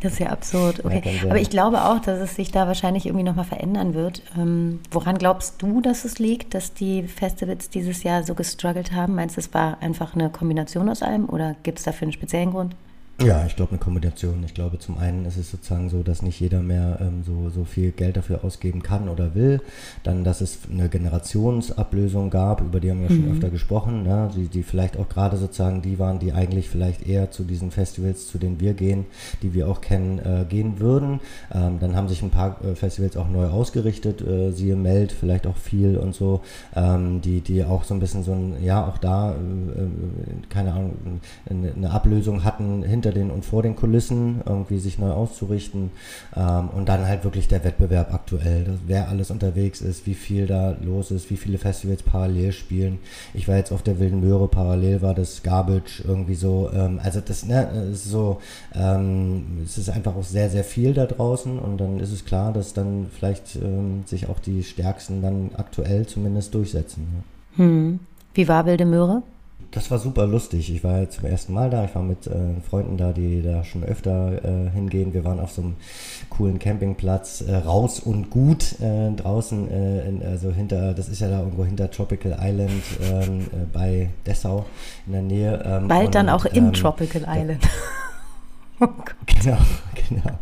Das 0.00 0.14
ist 0.14 0.18
ja 0.18 0.30
absurd. 0.30 0.84
Okay. 0.84 1.20
Aber 1.24 1.40
ich 1.40 1.50
glaube 1.50 1.84
auch, 1.84 2.00
dass 2.00 2.20
es 2.20 2.34
sich 2.34 2.50
da 2.50 2.66
wahrscheinlich 2.66 3.06
irgendwie 3.06 3.24
nochmal 3.24 3.44
verändern 3.44 3.94
wird. 3.94 4.22
Ähm, 4.36 4.80
woran 4.90 5.16
glaubst 5.16 5.62
du, 5.62 5.80
dass 5.80 6.04
es 6.04 6.18
liegt, 6.18 6.54
dass 6.54 6.74
die 6.74 7.04
Festivals 7.04 7.70
dieses 7.70 8.02
Jahr 8.02 8.24
so 8.24 8.34
gestruggelt 8.34 8.92
haben? 8.92 9.14
Meinst 9.14 9.36
du, 9.36 9.40
es 9.40 9.54
war 9.54 9.78
einfach 9.80 10.14
eine 10.14 10.28
Kombination 10.30 10.88
aus 10.88 11.02
allem 11.02 11.28
oder 11.28 11.54
gibt 11.62 11.78
es 11.78 11.84
dafür 11.84 12.06
einen 12.06 12.12
speziellen 12.12 12.50
Grund? 12.50 12.74
Ja, 13.24 13.46
ich 13.46 13.56
glaube 13.56 13.72
eine 13.72 13.78
Kombination. 13.78 14.42
Ich 14.44 14.54
glaube 14.54 14.78
zum 14.78 14.98
einen 14.98 15.24
ist 15.24 15.36
es 15.36 15.50
sozusagen 15.50 15.88
so, 15.88 16.02
dass 16.02 16.22
nicht 16.22 16.40
jeder 16.40 16.60
mehr 16.60 16.98
ähm, 17.00 17.22
so, 17.24 17.50
so 17.50 17.64
viel 17.64 17.92
Geld 17.92 18.16
dafür 18.16 18.44
ausgeben 18.44 18.82
kann 18.82 19.08
oder 19.08 19.34
will. 19.34 19.60
Dann, 20.02 20.24
dass 20.24 20.40
es 20.40 20.60
eine 20.70 20.88
Generationsablösung 20.88 22.30
gab, 22.30 22.60
über 22.60 22.80
die 22.80 22.90
haben 22.90 23.00
wir 23.00 23.10
mhm. 23.10 23.22
schon 23.22 23.32
öfter 23.32 23.50
gesprochen, 23.50 24.02
ne? 24.02 24.30
die, 24.34 24.48
die 24.48 24.62
vielleicht 24.62 24.96
auch 24.96 25.08
gerade 25.08 25.36
sozusagen 25.36 25.82
die 25.82 25.98
waren, 25.98 26.18
die 26.18 26.32
eigentlich 26.32 26.68
vielleicht 26.68 27.06
eher 27.06 27.30
zu 27.30 27.44
diesen 27.44 27.70
Festivals, 27.70 28.28
zu 28.28 28.38
denen 28.38 28.60
wir 28.60 28.74
gehen, 28.74 29.06
die 29.42 29.54
wir 29.54 29.68
auch 29.68 29.80
kennen, 29.80 30.18
äh, 30.18 30.44
gehen 30.48 30.80
würden. 30.80 31.20
Ähm, 31.52 31.78
dann 31.80 31.94
haben 31.94 32.08
sich 32.08 32.22
ein 32.22 32.30
paar 32.30 32.62
äh, 32.64 32.74
Festivals 32.74 33.16
auch 33.16 33.28
neu 33.28 33.46
ausgerichtet, 33.46 34.20
äh, 34.20 34.50
siehe 34.50 34.76
Meld, 34.76 35.12
vielleicht 35.12 35.46
auch 35.46 35.56
viel 35.56 35.96
und 35.96 36.14
so, 36.14 36.40
ähm, 36.74 37.20
die, 37.20 37.40
die 37.40 37.64
auch 37.64 37.84
so 37.84 37.94
ein 37.94 38.00
bisschen 38.00 38.24
so 38.24 38.32
ein, 38.32 38.62
ja, 38.62 38.86
auch 38.86 38.98
da, 38.98 39.32
äh, 39.32 39.34
äh, 39.34 39.86
keine 40.48 40.72
Ahnung, 40.72 41.20
eine, 41.48 41.72
eine 41.72 41.90
Ablösung 41.90 42.44
hatten 42.44 42.82
hinter 42.82 43.11
hinter 43.12 43.20
den 43.20 43.30
und 43.30 43.44
vor 43.44 43.62
den 43.62 43.76
Kulissen 43.76 44.42
irgendwie 44.46 44.78
sich 44.78 44.98
neu 44.98 45.10
auszurichten 45.10 45.90
ähm, 46.36 46.68
und 46.74 46.88
dann 46.88 47.06
halt 47.06 47.24
wirklich 47.24 47.48
der 47.48 47.64
Wettbewerb 47.64 48.12
aktuell, 48.12 48.64
dass, 48.64 48.76
wer 48.86 49.08
alles 49.08 49.30
unterwegs 49.30 49.80
ist, 49.80 50.06
wie 50.06 50.14
viel 50.14 50.46
da 50.46 50.76
los 50.82 51.10
ist, 51.10 51.30
wie 51.30 51.36
viele 51.36 51.58
Festivals 51.58 52.02
parallel 52.02 52.52
spielen. 52.52 52.98
Ich 53.34 53.48
war 53.48 53.56
jetzt 53.56 53.72
auf 53.72 53.82
der 53.82 53.98
Wilden 53.98 54.20
Möhre, 54.20 54.48
parallel 54.48 55.02
war 55.02 55.14
das 55.14 55.42
Garbage 55.42 56.02
irgendwie 56.06 56.34
so, 56.34 56.70
ähm, 56.74 57.00
also 57.02 57.20
das 57.20 57.44
ne, 57.44 57.68
ist 57.92 58.04
so, 58.04 58.40
ähm, 58.74 59.62
es 59.64 59.78
ist 59.78 59.90
einfach 59.90 60.16
auch 60.16 60.24
sehr, 60.24 60.50
sehr 60.50 60.64
viel 60.64 60.94
da 60.94 61.06
draußen 61.06 61.58
und 61.58 61.78
dann 61.78 62.00
ist 62.00 62.12
es 62.12 62.24
klar, 62.24 62.52
dass 62.52 62.74
dann 62.74 63.06
vielleicht 63.12 63.56
ähm, 63.56 64.02
sich 64.06 64.28
auch 64.28 64.38
die 64.38 64.62
Stärksten 64.62 65.22
dann 65.22 65.50
aktuell 65.56 66.06
zumindest 66.06 66.54
durchsetzen. 66.54 67.06
Ja. 67.14 67.64
Hm. 67.64 68.00
Wie 68.34 68.48
war 68.48 68.64
Wilde 68.64 68.86
Möhre? 68.86 69.22
Das 69.72 69.90
war 69.90 69.98
super 69.98 70.26
lustig. 70.26 70.72
Ich 70.72 70.84
war 70.84 71.08
zum 71.08 71.24
ersten 71.24 71.52
Mal 71.52 71.70
da. 71.70 71.84
Ich 71.84 71.94
war 71.94 72.02
mit 72.02 72.26
äh, 72.26 72.60
Freunden 72.68 72.98
da, 72.98 73.12
die 73.12 73.42
da 73.42 73.64
schon 73.64 73.82
öfter 73.82 74.44
äh, 74.44 74.70
hingehen. 74.70 75.14
Wir 75.14 75.24
waren 75.24 75.40
auf 75.40 75.52
so 75.52 75.62
einem 75.62 75.76
coolen 76.28 76.58
Campingplatz, 76.58 77.40
äh, 77.40 77.56
raus 77.56 77.98
und 77.98 78.30
gut 78.30 78.80
äh, 78.80 79.10
draußen, 79.10 79.70
äh, 79.70 80.08
in, 80.08 80.22
also 80.22 80.52
hinter, 80.52 80.92
das 80.92 81.08
ist 81.08 81.20
ja 81.20 81.28
da 81.28 81.40
irgendwo 81.40 81.64
hinter 81.64 81.90
Tropical 81.90 82.36
Island 82.38 82.82
ähm, 83.02 83.40
äh, 83.40 83.66
bei 83.72 84.10
Dessau 84.26 84.66
in 85.06 85.12
der 85.12 85.22
Nähe. 85.22 85.62
Ähm, 85.64 85.88
Bald 85.88 86.06
und, 86.06 86.14
dann 86.14 86.28
auch 86.28 86.44
im 86.44 86.66
ähm, 86.66 86.72
Tropical 86.74 87.24
Island. 87.26 87.62
oh 88.80 88.86
Gott. 88.86 89.14
Genau, 89.42 89.58
genau 90.08 90.38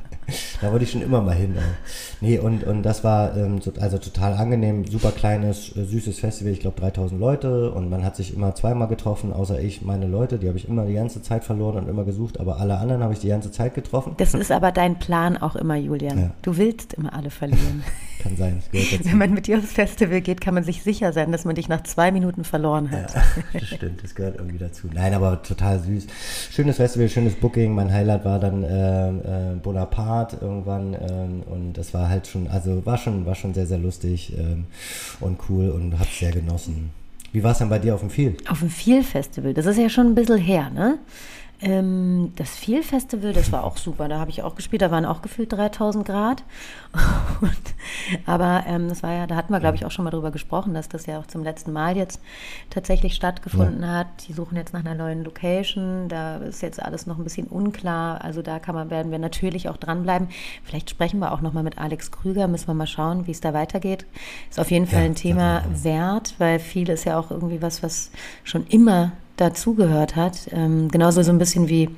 da 0.61 0.71
wollte 0.71 0.85
ich 0.85 0.91
schon 0.91 1.03
immer 1.03 1.21
mal 1.21 1.35
hin. 1.35 1.57
Ey. 1.57 1.63
Nee, 2.21 2.39
und, 2.39 2.65
und 2.65 2.83
das 2.83 3.03
war 3.03 3.37
ähm, 3.37 3.61
so, 3.61 3.73
also 3.81 3.99
total 3.99 4.35
angenehm, 4.35 4.85
super 4.87 5.11
kleines, 5.11 5.75
äh, 5.77 5.85
süßes 5.85 6.19
Festival, 6.21 6.53
ich 6.53 6.61
glaube 6.61 6.79
3000 6.79 7.19
Leute 7.19 7.71
und 7.73 7.89
man 7.89 8.05
hat 8.05 8.17
sich 8.17 8.35
immer 8.35 8.55
zweimal 8.55 8.89
getroffen, 8.89 9.33
außer 9.33 9.61
ich, 9.61 9.83
meine 9.83 10.07
Leute, 10.07 10.39
die 10.39 10.49
habe 10.49 10.59
ich 10.59 10.69
immer 10.69 10.85
die 10.85 10.95
ganze 10.95 11.23
Zeit 11.23 11.45
verloren 11.45 11.85
und 11.85 11.89
immer 11.89 12.05
gesucht, 12.05 12.39
aber 12.39 12.61
alle 12.61 12.77
anderen 12.79 13.03
habe 13.03 13.15
ich 13.15 13.21
die 13.21 13.29
ganze 13.29 13.50
Zeit 13.50 13.75
getroffen. 13.75 14.15
Das 14.19 14.35
ist 14.35 14.53
aber 14.53 14.71
dein 14.71 14.99
Plan 14.99 15.37
auch 15.37 15.57
immer, 15.57 15.77
Julian. 15.77 16.19
Ja. 16.19 16.31
Du 16.43 16.57
willst 16.57 16.93
immer 16.95 17.15
alle 17.15 17.31
verlieren. 17.31 17.83
Kann 18.21 18.37
sein. 18.37 18.62
Wenn 18.71 19.17
man 19.17 19.33
mit 19.33 19.47
dir 19.47 19.57
aufs 19.57 19.73
Festival 19.73 20.21
geht, 20.21 20.43
kann 20.43 20.53
man 20.53 20.62
sich 20.62 20.83
sicher 20.83 21.15
sein, 21.15 21.33
dass 21.33 21.47
man 21.47 21.55
dich 21.55 21.69
nach 21.69 21.83
zwei 21.85 22.12
Minuten 22.12 22.45
verloren 22.45 22.91
hat. 22.91 23.15
Ja, 23.15 23.23
das 23.55 23.69
stimmt, 23.69 24.05
das 24.05 24.15
gehört 24.15 24.37
irgendwie 24.37 24.59
dazu. 24.59 24.89
Nein, 24.93 25.15
aber 25.15 25.43
total 25.43 25.81
süß. 25.81 26.07
Schönes 26.50 26.77
Festival, 26.77 27.09
schönes 27.09 27.35
Booking. 27.35 27.75
Mein 27.75 27.91
Highlight 27.91 28.27
war 28.27 28.39
dann 28.39 28.62
äh, 28.62 29.09
äh, 29.09 29.55
Bonaparte 29.62 30.37
irgendwann 30.39 30.95
ähm, 30.95 31.43
und 31.50 31.73
das 31.75 31.95
war 31.95 32.10
halt 32.11 32.26
schon, 32.26 32.49
also 32.49 32.85
war 32.85 32.99
schon, 32.99 33.25
war 33.25 33.35
schon 33.35 33.55
sehr, 33.55 33.67
sehr 33.67 33.79
lustig 33.79 34.33
ähm, 34.37 34.67
und 35.21 35.38
cool 35.49 35.71
und 35.71 35.95
habe 35.95 36.09
es 36.11 36.19
sehr 36.19 36.33
genossen. 36.33 36.90
Wie 37.33 37.43
war 37.43 37.52
es 37.52 37.59
denn 37.59 37.69
bei 37.69 37.79
dir 37.79 37.95
auf 37.95 38.00
dem 38.00 38.11
Feel? 38.11 38.37
Auf 38.49 38.59
dem 38.59 38.71
Feel 38.71 39.05
Festival, 39.05 39.55
das 39.55 39.67
ist 39.67 39.79
ja 39.79 39.88
schon 39.88 40.09
ein 40.09 40.14
bisschen 40.14 40.38
her, 40.38 40.69
ne? 40.71 40.99
Ähm, 41.62 42.33
das 42.37 42.57
Feel 42.57 42.83
Festival, 42.83 43.33
das 43.33 43.52
war 43.52 43.64
auch 43.64 43.76
super. 43.76 44.09
Da 44.09 44.19
habe 44.19 44.31
ich 44.31 44.43
auch 44.43 44.55
gespielt. 44.55 44.83
Da 44.83 44.90
waren 44.90 45.05
auch 45.05 45.21
gefühlt 45.21 45.52
3000 45.52 46.07
Grad. 46.07 46.43
Und, 47.40 47.50
aber 48.26 48.64
ähm, 48.67 48.88
das 48.88 49.02
war 49.02 49.12
ja, 49.12 49.26
da 49.26 49.37
hatten 49.37 49.52
wir, 49.52 49.61
glaube 49.61 49.76
ich, 49.76 49.85
auch 49.85 49.90
schon 49.90 50.05
mal 50.05 50.11
drüber 50.11 50.31
gesprochen, 50.31 50.73
dass 50.73 50.88
das 50.88 51.07
ja 51.07 51.19
auch 51.19 51.26
zum 51.26 51.45
letzten 51.45 51.73
Mal 51.73 51.97
jetzt 51.97 52.21
tatsächlich 52.71 53.14
stattgefunden 53.14 53.83
ja. 53.83 53.99
hat. 53.99 54.07
Die 54.26 54.33
suchen 54.33 54.57
jetzt 54.57 54.73
nach 54.73 54.81
einer 54.81 54.95
neuen 54.95 55.23
Location. 55.23 56.09
Da 56.09 56.38
ist 56.38 56.62
jetzt 56.62 56.83
alles 56.83 57.07
noch 57.07 57.19
ein 57.19 57.25
bisschen 57.25 57.47
unklar. 57.47 58.25
Also 58.25 58.40
da 58.40 58.59
kann 58.59 58.75
man, 58.75 58.90
werden 58.90 59.11
wir 59.12 59.19
natürlich 59.19 59.69
auch 59.69 59.76
dranbleiben. 59.76 60.29
Vielleicht 60.64 60.88
sprechen 60.88 61.21
wir 61.21 61.33
auch 61.33 61.43
noch 61.43 61.52
mal 61.52 61.62
mit 61.62 61.79
Alex 61.79 62.11
Krüger. 62.11 62.49
Müssen 62.49 62.69
wir 62.69 62.75
mal 62.75 62.87
schauen, 62.87 63.26
wie 63.26 63.33
es 63.33 63.40
da 63.40 63.52
weitergeht. 63.52 64.07
Ist 64.49 64.59
auf 64.59 64.71
jeden 64.71 64.87
Fall 64.87 65.00
ja, 65.00 65.07
ein 65.07 65.14
Thema 65.14 65.64
wert, 65.71 66.35
weil 66.38 66.59
viel 66.59 66.88
ist 66.88 67.05
ja 67.05 67.19
auch 67.19 67.31
irgendwie 67.31 67.61
was, 67.61 67.83
was 67.83 68.11
schon 68.45 68.67
immer 68.67 69.12
dazugehört 69.40 70.16
hat. 70.16 70.49
Ähm, 70.52 70.88
genauso 70.88 71.23
so 71.23 71.30
ein 71.30 71.38
bisschen 71.38 71.68
wie 71.68 71.88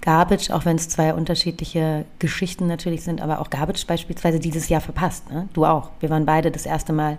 Garbage, 0.00 0.50
auch 0.50 0.64
wenn 0.64 0.76
es 0.76 0.88
zwei 0.88 1.14
unterschiedliche 1.14 2.04
Geschichten 2.18 2.66
natürlich 2.66 3.02
sind, 3.02 3.20
aber 3.20 3.40
auch 3.40 3.50
Garbage 3.50 3.86
beispielsweise 3.86 4.38
dieses 4.38 4.68
Jahr 4.68 4.80
verpasst. 4.80 5.30
Ne? 5.30 5.48
Du 5.52 5.64
auch. 5.64 5.90
Wir 6.00 6.10
waren 6.10 6.26
beide 6.26 6.50
das 6.50 6.66
erste 6.66 6.92
Mal 6.92 7.18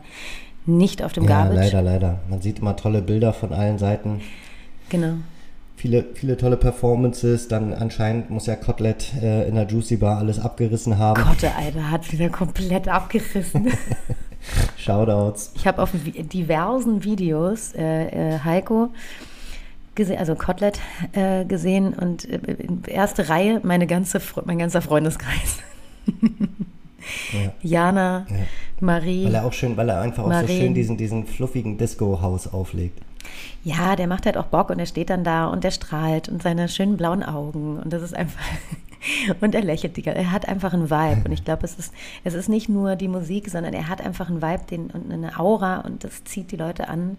nicht 0.66 1.04
auf 1.04 1.14
dem 1.14 1.24
ja, 1.24 1.30
Garbage. 1.30 1.56
Leider, 1.56 1.82
leider. 1.82 2.20
Man 2.30 2.42
sieht 2.42 2.60
immer 2.60 2.76
tolle 2.76 3.02
Bilder 3.02 3.34
von 3.34 3.54
allen 3.54 3.78
Seiten. 3.78 4.22
Genau. 4.90 5.16
Viele, 5.76 6.06
viele 6.14 6.36
tolle 6.36 6.58
Performances. 6.58 7.48
Dann 7.48 7.74
anscheinend 7.74 8.30
muss 8.30 8.48
ja 8.48 8.56
Kotlet 8.56 9.14
äh, 9.22 9.48
in 9.48 9.56
der 9.56 9.66
Juicy 9.66 9.98
Bar 9.98 10.18
alles 10.18 10.40
abgerissen 10.40 10.98
haben. 10.98 11.24
Gott, 11.24 11.50
Alter, 11.58 11.90
hat 11.90 12.12
wieder 12.12 12.30
komplett 12.30 12.88
abgerissen. 12.88 13.72
Shoutouts. 14.78 15.52
Ich 15.56 15.68
habe 15.68 15.82
auf 15.82 15.92
diversen 15.94 17.04
Videos 17.04 17.74
äh, 17.76 18.34
äh, 18.34 18.40
Heiko 18.44 18.90
gesehen, 20.00 20.18
also 20.18 20.36
Kotelett 20.36 20.80
äh, 21.12 21.46
gesehen 21.46 21.94
und 21.94 22.28
äh, 22.28 22.40
erste 22.88 23.30
Reihe 23.30 23.60
meine 23.64 23.86
ganze, 23.86 24.22
mein 24.46 24.58
ganzer 24.58 24.82
Freundeskreis. 24.82 25.60
ja. 27.34 27.54
Jana, 27.62 28.26
ja. 28.30 28.36
Marie. 28.80 29.26
Weil 29.26 29.36
er 29.36 29.46
auch 29.46 29.54
schön, 29.54 29.76
weil 29.76 29.90
er 29.90 30.00
einfach 30.02 30.26
Marie. 30.26 30.46
auch 30.46 30.48
so 30.48 30.54
schön 30.54 30.74
diesen, 30.74 30.98
diesen 30.98 31.26
fluffigen 31.28 31.78
Disco-Haus 31.78 32.52
auflegt. 32.52 33.00
Ja, 33.64 33.98
der 33.98 34.08
macht 34.08 34.26
halt 34.26 34.38
auch 34.38 34.46
Bock 34.46 34.70
und 34.70 34.80
er 34.80 34.86
steht 34.86 35.10
dann 35.10 35.26
da 35.26 35.48
und 35.48 35.66
der 35.66 35.72
strahlt 35.72 36.30
und 36.30 36.42
seine 36.42 36.70
schönen 36.70 36.96
blauen 36.96 37.22
Augen 37.22 37.78
und 37.78 37.92
das 37.92 38.02
ist 38.02 38.16
einfach 38.16 38.42
und 39.42 39.54
er 39.54 39.62
lächelt 39.62 39.98
die 39.98 40.06
Er 40.06 40.32
hat 40.32 40.48
einfach 40.48 40.74
einen 40.74 40.90
Vibe 40.90 41.24
und 41.26 41.34
ich 41.34 41.44
glaube, 41.44 41.66
es 41.66 41.78
ist 41.78 41.94
es 42.24 42.34
ist 42.34 42.48
nicht 42.48 42.70
nur 42.70 42.96
die 42.96 43.10
Musik, 43.10 43.50
sondern 43.50 43.74
er 43.74 43.90
hat 43.90 44.02
einfach 44.02 44.30
einen 44.30 44.42
Vibe 44.42 44.64
den, 44.72 44.90
und 44.92 45.12
eine 45.12 45.38
Aura 45.38 45.82
und 45.82 46.06
das 46.06 46.24
zieht 46.24 46.52
die 46.52 46.56
Leute 46.56 46.88
an. 46.88 47.18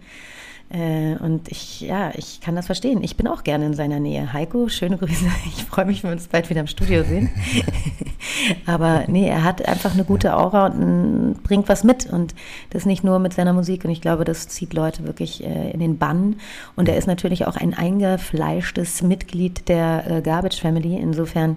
Äh, 0.73 1.17
und 1.17 1.49
ich, 1.49 1.81
ja, 1.81 2.13
ich 2.15 2.41
kann 2.41 2.55
das 2.55 2.67
verstehen. 2.67 3.03
Ich 3.03 3.17
bin 3.17 3.27
auch 3.27 3.43
gerne 3.43 3.67
in 3.67 3.75
seiner 3.75 3.99
Nähe. 3.99 4.33
Heiko, 4.33 4.69
schöne 4.69 4.97
Grüße. 4.99 5.27
Ich 5.47 5.65
freue 5.65 5.85
mich, 5.85 6.03
wenn 6.03 6.11
wir 6.11 6.15
uns 6.15 6.29
bald 6.29 6.49
wieder 6.49 6.61
im 6.61 6.69
Studio 6.69 7.03
sehen. 7.03 7.31
Aber 8.67 9.05
nee, 9.09 9.29
er 9.29 9.43
hat 9.43 9.67
einfach 9.67 9.95
eine 9.95 10.05
gute 10.05 10.37
Aura 10.37 10.67
und 10.67 11.43
bringt 11.43 11.69
was 11.69 11.83
mit. 11.83 12.07
Und 12.07 12.35
das 12.71 12.87
nicht 12.87 13.03
nur 13.03 13.19
mit 13.19 13.35
seiner 13.35 13.53
Musik. 13.53 13.85
Und 13.85 13.91
ich 13.91 14.01
glaube, 14.01 14.25
das 14.25 14.47
zieht 14.47 14.73
Leute 14.73 15.05
wirklich 15.05 15.45
äh, 15.45 15.73
in 15.73 15.81
den 15.81 15.99
Bann. 15.99 16.37
Und 16.77 16.89
er 16.89 16.97
ist 16.97 17.09
natürlich 17.09 17.47
auch 17.47 17.57
ein 17.57 17.75
eingefleischtes 17.75 19.03
Mitglied 19.03 19.69
der 19.69 20.05
äh, 20.09 20.21
Garbage 20.23 20.61
Family. 20.61 20.95
Insofern 20.97 21.57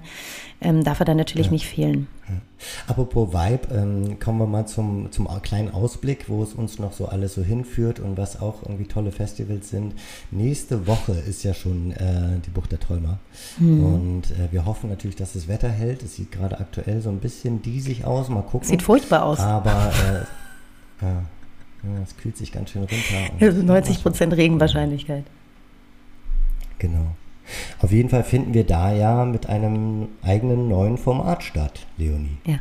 ähm, 0.63 0.83
darf 0.83 0.99
er 0.99 1.05
dann 1.05 1.17
natürlich 1.17 1.47
ja. 1.47 1.51
nicht 1.51 1.67
fehlen. 1.67 2.07
Ja. 2.27 2.35
Apropos 2.87 3.33
Vibe, 3.33 3.75
ähm, 3.75 4.19
kommen 4.19 4.39
wir 4.39 4.47
mal 4.47 4.65
zum, 4.65 5.11
zum 5.11 5.27
kleinen 5.41 5.71
Ausblick, 5.71 6.29
wo 6.29 6.41
es 6.43 6.53
uns 6.53 6.79
noch 6.79 6.93
so 6.93 7.07
alles 7.07 7.35
so 7.35 7.43
hinführt 7.43 7.99
und 7.99 8.17
was 8.17 8.41
auch 8.41 8.63
irgendwie 8.63 8.85
tolle 8.85 9.11
Festivals 9.11 9.69
sind. 9.69 9.93
Nächste 10.31 10.87
Woche 10.87 11.13
ist 11.13 11.43
ja 11.43 11.53
schon 11.53 11.91
äh, 11.91 12.39
die 12.45 12.49
Bucht 12.49 12.71
der 12.71 12.79
Träumer. 12.79 13.19
Mhm. 13.59 13.83
Und 13.85 14.31
äh, 14.31 14.51
wir 14.51 14.65
hoffen 14.65 14.89
natürlich, 14.89 15.15
dass 15.15 15.33
das 15.33 15.47
Wetter 15.47 15.69
hält. 15.69 16.03
Es 16.03 16.15
sieht 16.15 16.31
gerade 16.31 16.59
aktuell 16.59 17.01
so 17.01 17.09
ein 17.09 17.19
bisschen 17.19 17.61
diesig 17.61 18.05
aus. 18.05 18.29
Mal 18.29 18.41
gucken. 18.41 18.67
Sieht 18.67 18.81
furchtbar 18.81 19.23
aus. 19.23 19.39
Aber 19.39 19.91
äh, 21.01 21.05
ja, 21.05 21.23
es 22.03 22.15
kühlt 22.17 22.37
sich 22.37 22.51
ganz 22.51 22.69
schön 22.71 22.83
runter. 22.83 23.63
90 23.63 24.01
Prozent 24.01 24.33
Regenwahrscheinlichkeit. 24.33 25.25
Genau. 26.79 27.15
Auf 27.81 27.91
jeden 27.91 28.09
Fall 28.09 28.23
finden 28.23 28.53
wir 28.53 28.65
da 28.65 28.93
ja 28.93 29.25
mit 29.25 29.47
einem 29.47 30.09
eigenen 30.21 30.69
neuen 30.69 30.97
Format 30.97 31.43
statt, 31.43 31.85
Leonie. 31.97 32.37
Ja, 32.45 32.59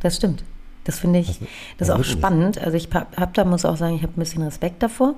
das 0.00 0.16
stimmt. 0.16 0.44
Das 0.84 0.98
finde 0.98 1.18
ich, 1.18 1.26
das, 1.26 1.38
das 1.78 1.88
ist 1.88 1.94
auch 1.94 2.04
spannend. 2.04 2.58
Also 2.58 2.76
ich 2.76 2.88
habe 2.92 3.30
da, 3.34 3.44
muss 3.44 3.64
auch 3.66 3.76
sagen, 3.76 3.94
ich 3.94 4.02
habe 4.02 4.14
ein 4.16 4.20
bisschen 4.20 4.42
Respekt 4.42 4.82
davor. 4.82 5.14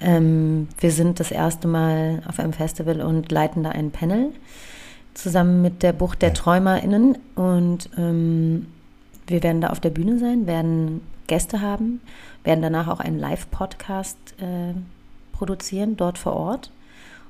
Ähm, 0.00 0.68
wir 0.80 0.90
sind 0.90 1.20
das 1.20 1.30
erste 1.30 1.68
Mal 1.68 2.22
auf 2.26 2.38
einem 2.38 2.54
Festival 2.54 3.02
und 3.02 3.30
leiten 3.30 3.62
da 3.62 3.70
ein 3.70 3.90
Panel 3.90 4.32
zusammen 5.14 5.60
mit 5.60 5.82
der 5.82 5.92
Bucht 5.92 6.22
der 6.22 6.30
ja. 6.30 6.34
TräumerInnen. 6.34 7.18
Und 7.34 7.90
ähm, 7.98 8.66
wir 9.26 9.42
werden 9.42 9.60
da 9.60 9.68
auf 9.68 9.80
der 9.80 9.90
Bühne 9.90 10.18
sein, 10.18 10.46
werden 10.46 11.02
Gäste 11.26 11.60
haben, 11.60 12.00
werden 12.42 12.62
danach 12.62 12.88
auch 12.88 13.00
einen 13.00 13.18
Live-Podcast 13.18 14.18
äh, 14.38 14.74
produzieren, 15.32 15.96
dort 15.96 16.18
vor 16.18 16.34
Ort. 16.34 16.70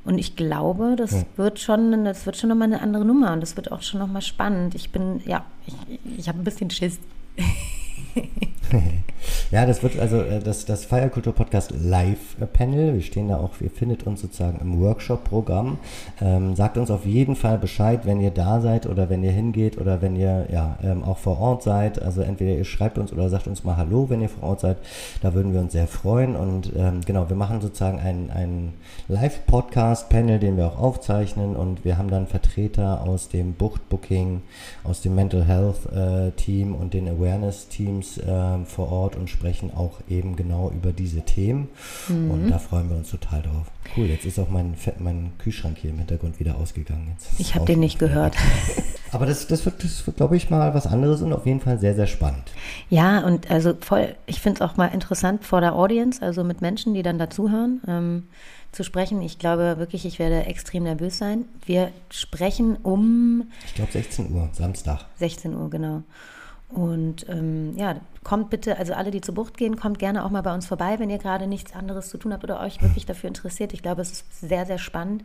Und 0.04 0.18
ich 0.18 0.34
glaube, 0.34 0.96
das 0.96 1.12
ja. 1.12 1.24
wird 1.36 1.60
schon, 1.60 2.04
das 2.04 2.26
wird 2.26 2.36
schon 2.36 2.48
nochmal 2.48 2.66
eine 2.66 2.80
andere 2.80 3.04
Nummer 3.04 3.32
und 3.32 3.40
das 3.40 3.56
wird 3.56 3.70
auch 3.70 3.82
schon 3.82 4.00
nochmal 4.00 4.22
spannend. 4.22 4.74
Ich 4.74 4.90
bin, 4.90 5.20
ja, 5.24 5.44
ich, 5.66 5.74
ich 6.18 6.28
habe 6.28 6.38
ein 6.38 6.44
bisschen 6.44 6.70
Schiss. 6.70 6.98
ja, 9.50 9.66
das 9.66 9.82
wird 9.82 9.98
also 9.98 10.20
äh, 10.20 10.40
das, 10.40 10.64
das 10.64 10.84
Feierkultur-Podcast 10.84 11.72
Live-Panel. 11.78 12.94
Wir 12.94 13.02
stehen 13.02 13.28
da 13.28 13.36
auch, 13.36 13.60
ihr 13.60 13.70
findet 13.70 14.06
uns 14.06 14.20
sozusagen 14.20 14.58
im 14.60 14.80
Workshop-Programm. 14.80 15.78
Ähm, 16.20 16.56
sagt 16.56 16.78
uns 16.78 16.90
auf 16.90 17.06
jeden 17.06 17.36
Fall 17.36 17.58
Bescheid, 17.58 18.00
wenn 18.04 18.20
ihr 18.20 18.30
da 18.30 18.60
seid 18.60 18.86
oder 18.86 19.10
wenn 19.10 19.22
ihr 19.22 19.32
hingeht 19.32 19.78
oder 19.78 20.02
wenn 20.02 20.16
ihr 20.16 20.46
ja 20.52 20.78
ähm, 20.82 21.04
auch 21.04 21.18
vor 21.18 21.38
Ort 21.38 21.62
seid. 21.62 22.00
Also 22.00 22.22
entweder 22.22 22.52
ihr 22.52 22.64
schreibt 22.64 22.98
uns 22.98 23.12
oder 23.12 23.28
sagt 23.28 23.46
uns 23.46 23.64
mal 23.64 23.76
Hallo, 23.76 24.08
wenn 24.08 24.22
ihr 24.22 24.28
vor 24.28 24.50
Ort 24.50 24.60
seid. 24.60 24.78
Da 25.20 25.34
würden 25.34 25.52
wir 25.52 25.60
uns 25.60 25.72
sehr 25.72 25.86
freuen. 25.86 26.36
Und 26.36 26.72
ähm, 26.76 27.00
genau, 27.04 27.28
wir 27.28 27.36
machen 27.36 27.60
sozusagen 27.60 27.98
ein, 27.98 28.30
ein 28.30 28.72
Live-Podcast-Panel, 29.08 30.38
den 30.38 30.56
wir 30.56 30.66
auch 30.66 30.78
aufzeichnen. 30.78 31.56
Und 31.56 31.84
wir 31.84 31.98
haben 31.98 32.10
dann 32.10 32.26
Vertreter 32.26 33.02
aus 33.02 33.28
dem 33.28 33.54
Buchtbooking, 33.54 34.42
aus 34.84 35.00
dem 35.02 35.14
Mental 35.14 35.44
Health-Team 35.44 36.72
äh, 36.72 36.76
und 36.76 36.94
den 36.94 37.08
Awareness-Teams 37.08 38.18
äh, 38.18 38.64
vor 38.64 38.90
Ort 38.92 39.11
und 39.16 39.30
sprechen 39.30 39.72
auch 39.74 40.00
eben 40.08 40.36
genau 40.36 40.70
über 40.70 40.92
diese 40.92 41.22
Themen. 41.22 41.68
Mhm. 42.08 42.30
Und 42.30 42.50
da 42.50 42.58
freuen 42.58 42.88
wir 42.90 42.96
uns 42.96 43.10
total 43.10 43.42
drauf. 43.42 43.66
Cool, 43.96 44.06
jetzt 44.06 44.24
ist 44.24 44.38
auch 44.38 44.48
mein, 44.48 44.74
mein 44.98 45.32
Kühlschrank 45.38 45.78
hier 45.78 45.90
im 45.90 45.98
Hintergrund 45.98 46.40
wieder 46.40 46.56
ausgegangen. 46.56 47.16
Ich 47.38 47.54
habe 47.54 47.64
den 47.64 47.80
nicht 47.80 47.98
gehört. 47.98 48.36
Aber 49.12 49.26
das, 49.26 49.46
das 49.46 49.64
wird, 49.66 49.84
das 49.84 50.06
wird 50.06 50.16
glaube 50.16 50.36
ich, 50.36 50.48
mal 50.48 50.72
was 50.72 50.86
anderes 50.86 51.20
und 51.20 51.32
auf 51.34 51.44
jeden 51.44 51.60
Fall 51.60 51.78
sehr, 51.78 51.94
sehr 51.94 52.06
spannend. 52.06 52.50
Ja, 52.88 53.20
und 53.20 53.50
also 53.50 53.74
voll, 53.78 54.14
ich 54.26 54.40
finde 54.40 54.62
es 54.64 54.70
auch 54.70 54.78
mal 54.78 54.86
interessant 54.86 55.44
vor 55.44 55.60
der 55.60 55.74
Audience, 55.74 56.22
also 56.22 56.44
mit 56.44 56.62
Menschen, 56.62 56.94
die 56.94 57.02
dann 57.02 57.18
dazuhören. 57.18 57.82
Ähm, 57.86 58.22
zu 58.72 58.84
sprechen. 58.84 59.20
Ich 59.22 59.38
glaube 59.38 59.76
wirklich, 59.78 60.06
ich 60.06 60.18
werde 60.18 60.46
extrem 60.46 60.84
nervös 60.84 61.18
sein. 61.18 61.44
Wir 61.66 61.92
sprechen 62.10 62.76
um. 62.82 63.44
Ich 63.66 63.74
glaube 63.74 63.92
16 63.92 64.32
Uhr, 64.32 64.48
Samstag. 64.52 65.04
16 65.18 65.54
Uhr, 65.54 65.70
genau. 65.70 66.02
Und 66.74 67.28
ähm, 67.28 67.76
ja, 67.76 67.96
kommt 68.24 68.48
bitte, 68.50 68.78
also 68.78 68.94
alle, 68.94 69.10
die 69.10 69.20
zur 69.20 69.34
Bucht 69.34 69.58
gehen, 69.58 69.76
kommt 69.76 69.98
gerne 69.98 70.24
auch 70.24 70.30
mal 70.30 70.42
bei 70.42 70.54
uns 70.54 70.66
vorbei, 70.66 70.98
wenn 70.98 71.10
ihr 71.10 71.18
gerade 71.18 71.46
nichts 71.46 71.74
anderes 71.74 72.08
zu 72.08 72.16
tun 72.18 72.32
habt 72.32 72.44
oder 72.44 72.60
euch 72.60 72.80
wirklich 72.80 73.04
dafür 73.04 73.28
interessiert. 73.28 73.72
Ich 73.74 73.82
glaube, 73.82 74.00
es 74.00 74.10
ist 74.12 74.40
sehr, 74.40 74.64
sehr 74.64 74.78
spannend, 74.78 75.22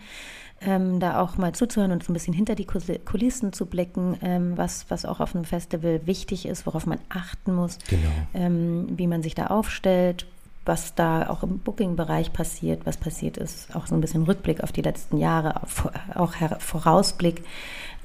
ähm, 0.60 1.00
da 1.00 1.22
auch 1.22 1.38
mal 1.38 1.54
zuzuhören 1.54 1.92
und 1.94 2.04
so 2.04 2.12
ein 2.12 2.16
bisschen 2.16 2.34
hinter 2.34 2.56
die 2.56 2.66
Kulissen 2.66 3.54
zu 3.54 3.66
blicken, 3.66 4.18
ähm, 4.22 4.58
was, 4.58 4.88
was 4.89 5.06
auch 5.06 5.20
auf 5.22 5.36
einem 5.36 5.46
Festival 5.46 6.01
wichtig 6.06 6.46
ist, 6.48 6.66
worauf 6.66 6.86
man 6.86 7.00
achten 7.10 7.54
muss, 7.56 7.77
Genau. 7.89 8.10
ähm, 8.34 8.88
wie 8.98 9.08
man 9.08 9.24
sich 9.24 9.36
da 9.36 9.48
aufstellt, 9.48 10.25
was 10.66 10.96
da 10.96 11.30
auch 11.30 11.44
im 11.44 11.60
Booking-Bereich 11.60 12.34
passiert, 12.34 12.86
was 12.86 12.98
passiert 12.98 13.38
ist, 13.38 13.74
auch 13.74 13.88
so 13.88 13.96
ein 13.96 14.01
bisschen 14.01 14.24
Rückblick 14.24 14.62
auf 14.63 14.74
die 14.74 14.82
letzten 14.82 15.16
Jahre, 15.18 15.63
auf- 15.63 15.89
auch 16.13 16.34
Vorausblick 16.60 17.46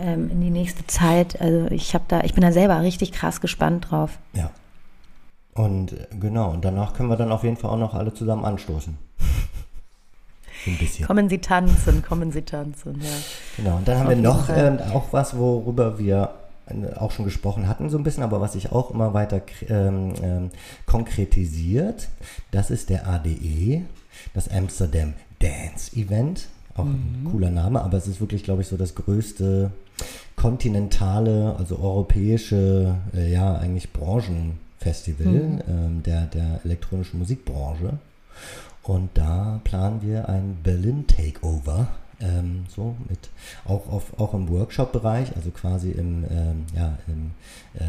ähm, 0.03 0.31
in 0.31 0.41
die 0.41 0.51
nächste 0.51 0.87
Zeit. 0.87 1.41
Also 1.41 1.67
ich 1.71 1.95
habe 1.95 2.05
da, 2.09 2.23
ich 2.23 2.35
bin 2.35 2.43
da 2.43 2.53
selber 2.53 2.81
richtig 2.83 3.13
krass 3.13 3.41
gespannt 3.41 3.91
drauf. 3.91 4.19
Ja. 4.35 4.51
Und 5.55 5.93
äh, 5.93 6.07
genau, 6.19 6.51
und 6.51 6.65
danach 6.65 6.95
können 6.95 7.09
wir 7.09 7.17
dann 7.17 7.33
auf 7.33 7.45
jeden 7.45 7.57
Fall 7.57 7.71
auch 7.71 7.79
noch 7.79 7.95
alle 7.95 8.13
zusammen 8.13 8.45
anstoßen. 8.45 8.97
Ein 10.67 10.79
bisschen. 10.79 11.07
Kommen 11.07 11.29
Sie 11.29 11.39
tanzen, 11.39 12.05
kommen 12.05 12.31
Sie 12.31 12.43
tanzen, 12.43 13.01
ja. 13.01 13.09
Genau, 13.57 13.77
und 13.79 13.89
dann 13.89 13.99
haben 13.99 14.07
Auf 14.07 14.15
wir 14.15 14.23
noch 14.23 14.49
ähm, 14.49 14.79
auch 14.93 15.13
was, 15.13 15.37
worüber 15.37 15.99
wir 15.99 16.35
äh, 16.67 16.95
auch 16.95 17.11
schon 17.11 17.25
gesprochen 17.25 17.67
hatten, 17.67 17.91
so 17.91 17.99
ein 17.99 18.05
bisschen, 18.05 18.23
aber 18.23 18.41
was 18.41 18.53
sich 18.53 18.71
auch 18.71 18.91
immer 18.91 19.13
weiter 19.13 19.43
ähm, 19.69 20.15
ähm, 20.23 20.51
konkretisiert. 20.87 22.09
Das 22.53 22.71
ist 22.71 22.91
der 22.91 23.09
ADE, 23.09 23.83
das 24.35 24.49
Amsterdam 24.49 25.15
Dance 25.41 25.97
Event. 25.97 26.49
Auch 26.75 26.87
ein 26.87 27.27
cooler 27.31 27.51
Name, 27.51 27.83
aber 27.83 27.99
es 27.99 28.07
ist 28.07 28.21
wirklich, 28.21 28.45
glaube 28.45 28.63
ich, 28.63 28.69
so 28.69 28.77
das 28.77 28.95
größte 28.95 29.71
kontinentale, 30.37 31.55
also 31.59 31.79
europäische, 31.79 32.95
äh, 33.15 33.31
ja, 33.31 33.57
eigentlich 33.57 33.93
Branchenfestival 33.93 35.63
ähm, 35.69 36.03
der, 36.03 36.27
der 36.27 36.61
elektronischen 36.65 37.19
Musikbranche. 37.19 37.99
Und 38.83 39.11
da 39.15 39.61
planen 39.65 40.03
wir 40.03 40.29
ein 40.29 40.57
Berlin 40.63 41.07
Takeover, 41.07 41.89
ähm, 42.23 42.65
so 42.69 42.97
mit 43.09 43.31
auch 43.65 43.89
auf, 43.89 44.19
auch 44.19 44.35
im 44.35 44.49
Workshop-Bereich, 44.49 45.35
also 45.37 45.51
quasi 45.51 45.91
im, 45.91 46.25
ähm, 46.31 46.65
ja, 46.75 46.99
im, 47.09 47.33
äh, 47.75 47.85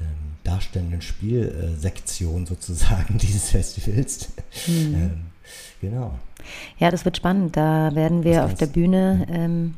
im 0.00 0.36
darstellenden 0.44 1.02
Spielsektion 1.02 2.46
sozusagen 2.46 3.18
dieses 3.18 3.50
Festivals. 3.50 4.32
Ähm, 4.68 5.26
genau. 5.80 6.18
Ja, 6.78 6.90
das 6.90 7.04
wird 7.04 7.16
spannend. 7.16 7.56
Da 7.56 7.94
werden 7.94 8.24
wir 8.24 8.44
auf 8.44 8.54
der 8.54 8.66
Bühne, 8.66 9.26
ähm, 9.30 9.74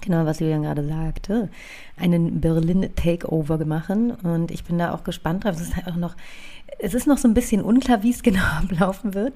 genau 0.00 0.24
was 0.24 0.38
Julian 0.38 0.62
gerade 0.62 0.86
sagte, 0.86 1.48
einen 1.96 2.40
Berlin 2.40 2.90
Takeover 2.94 3.64
machen. 3.64 4.12
Und 4.12 4.50
ich 4.50 4.64
bin 4.64 4.78
da 4.78 4.94
auch 4.94 5.02
gespannt 5.02 5.44
drauf. 5.44 5.56
Es 5.56 5.62
ist 5.62 5.76
halt 5.76 5.88
auch 5.88 5.96
noch, 5.96 6.14
es 6.78 6.94
ist 6.94 7.06
noch 7.06 7.18
so 7.18 7.28
ein 7.28 7.34
bisschen 7.34 7.62
unklar, 7.62 8.02
wie 8.02 8.10
es 8.10 8.22
genau 8.22 8.42
ablaufen 8.62 9.14
wird. 9.14 9.34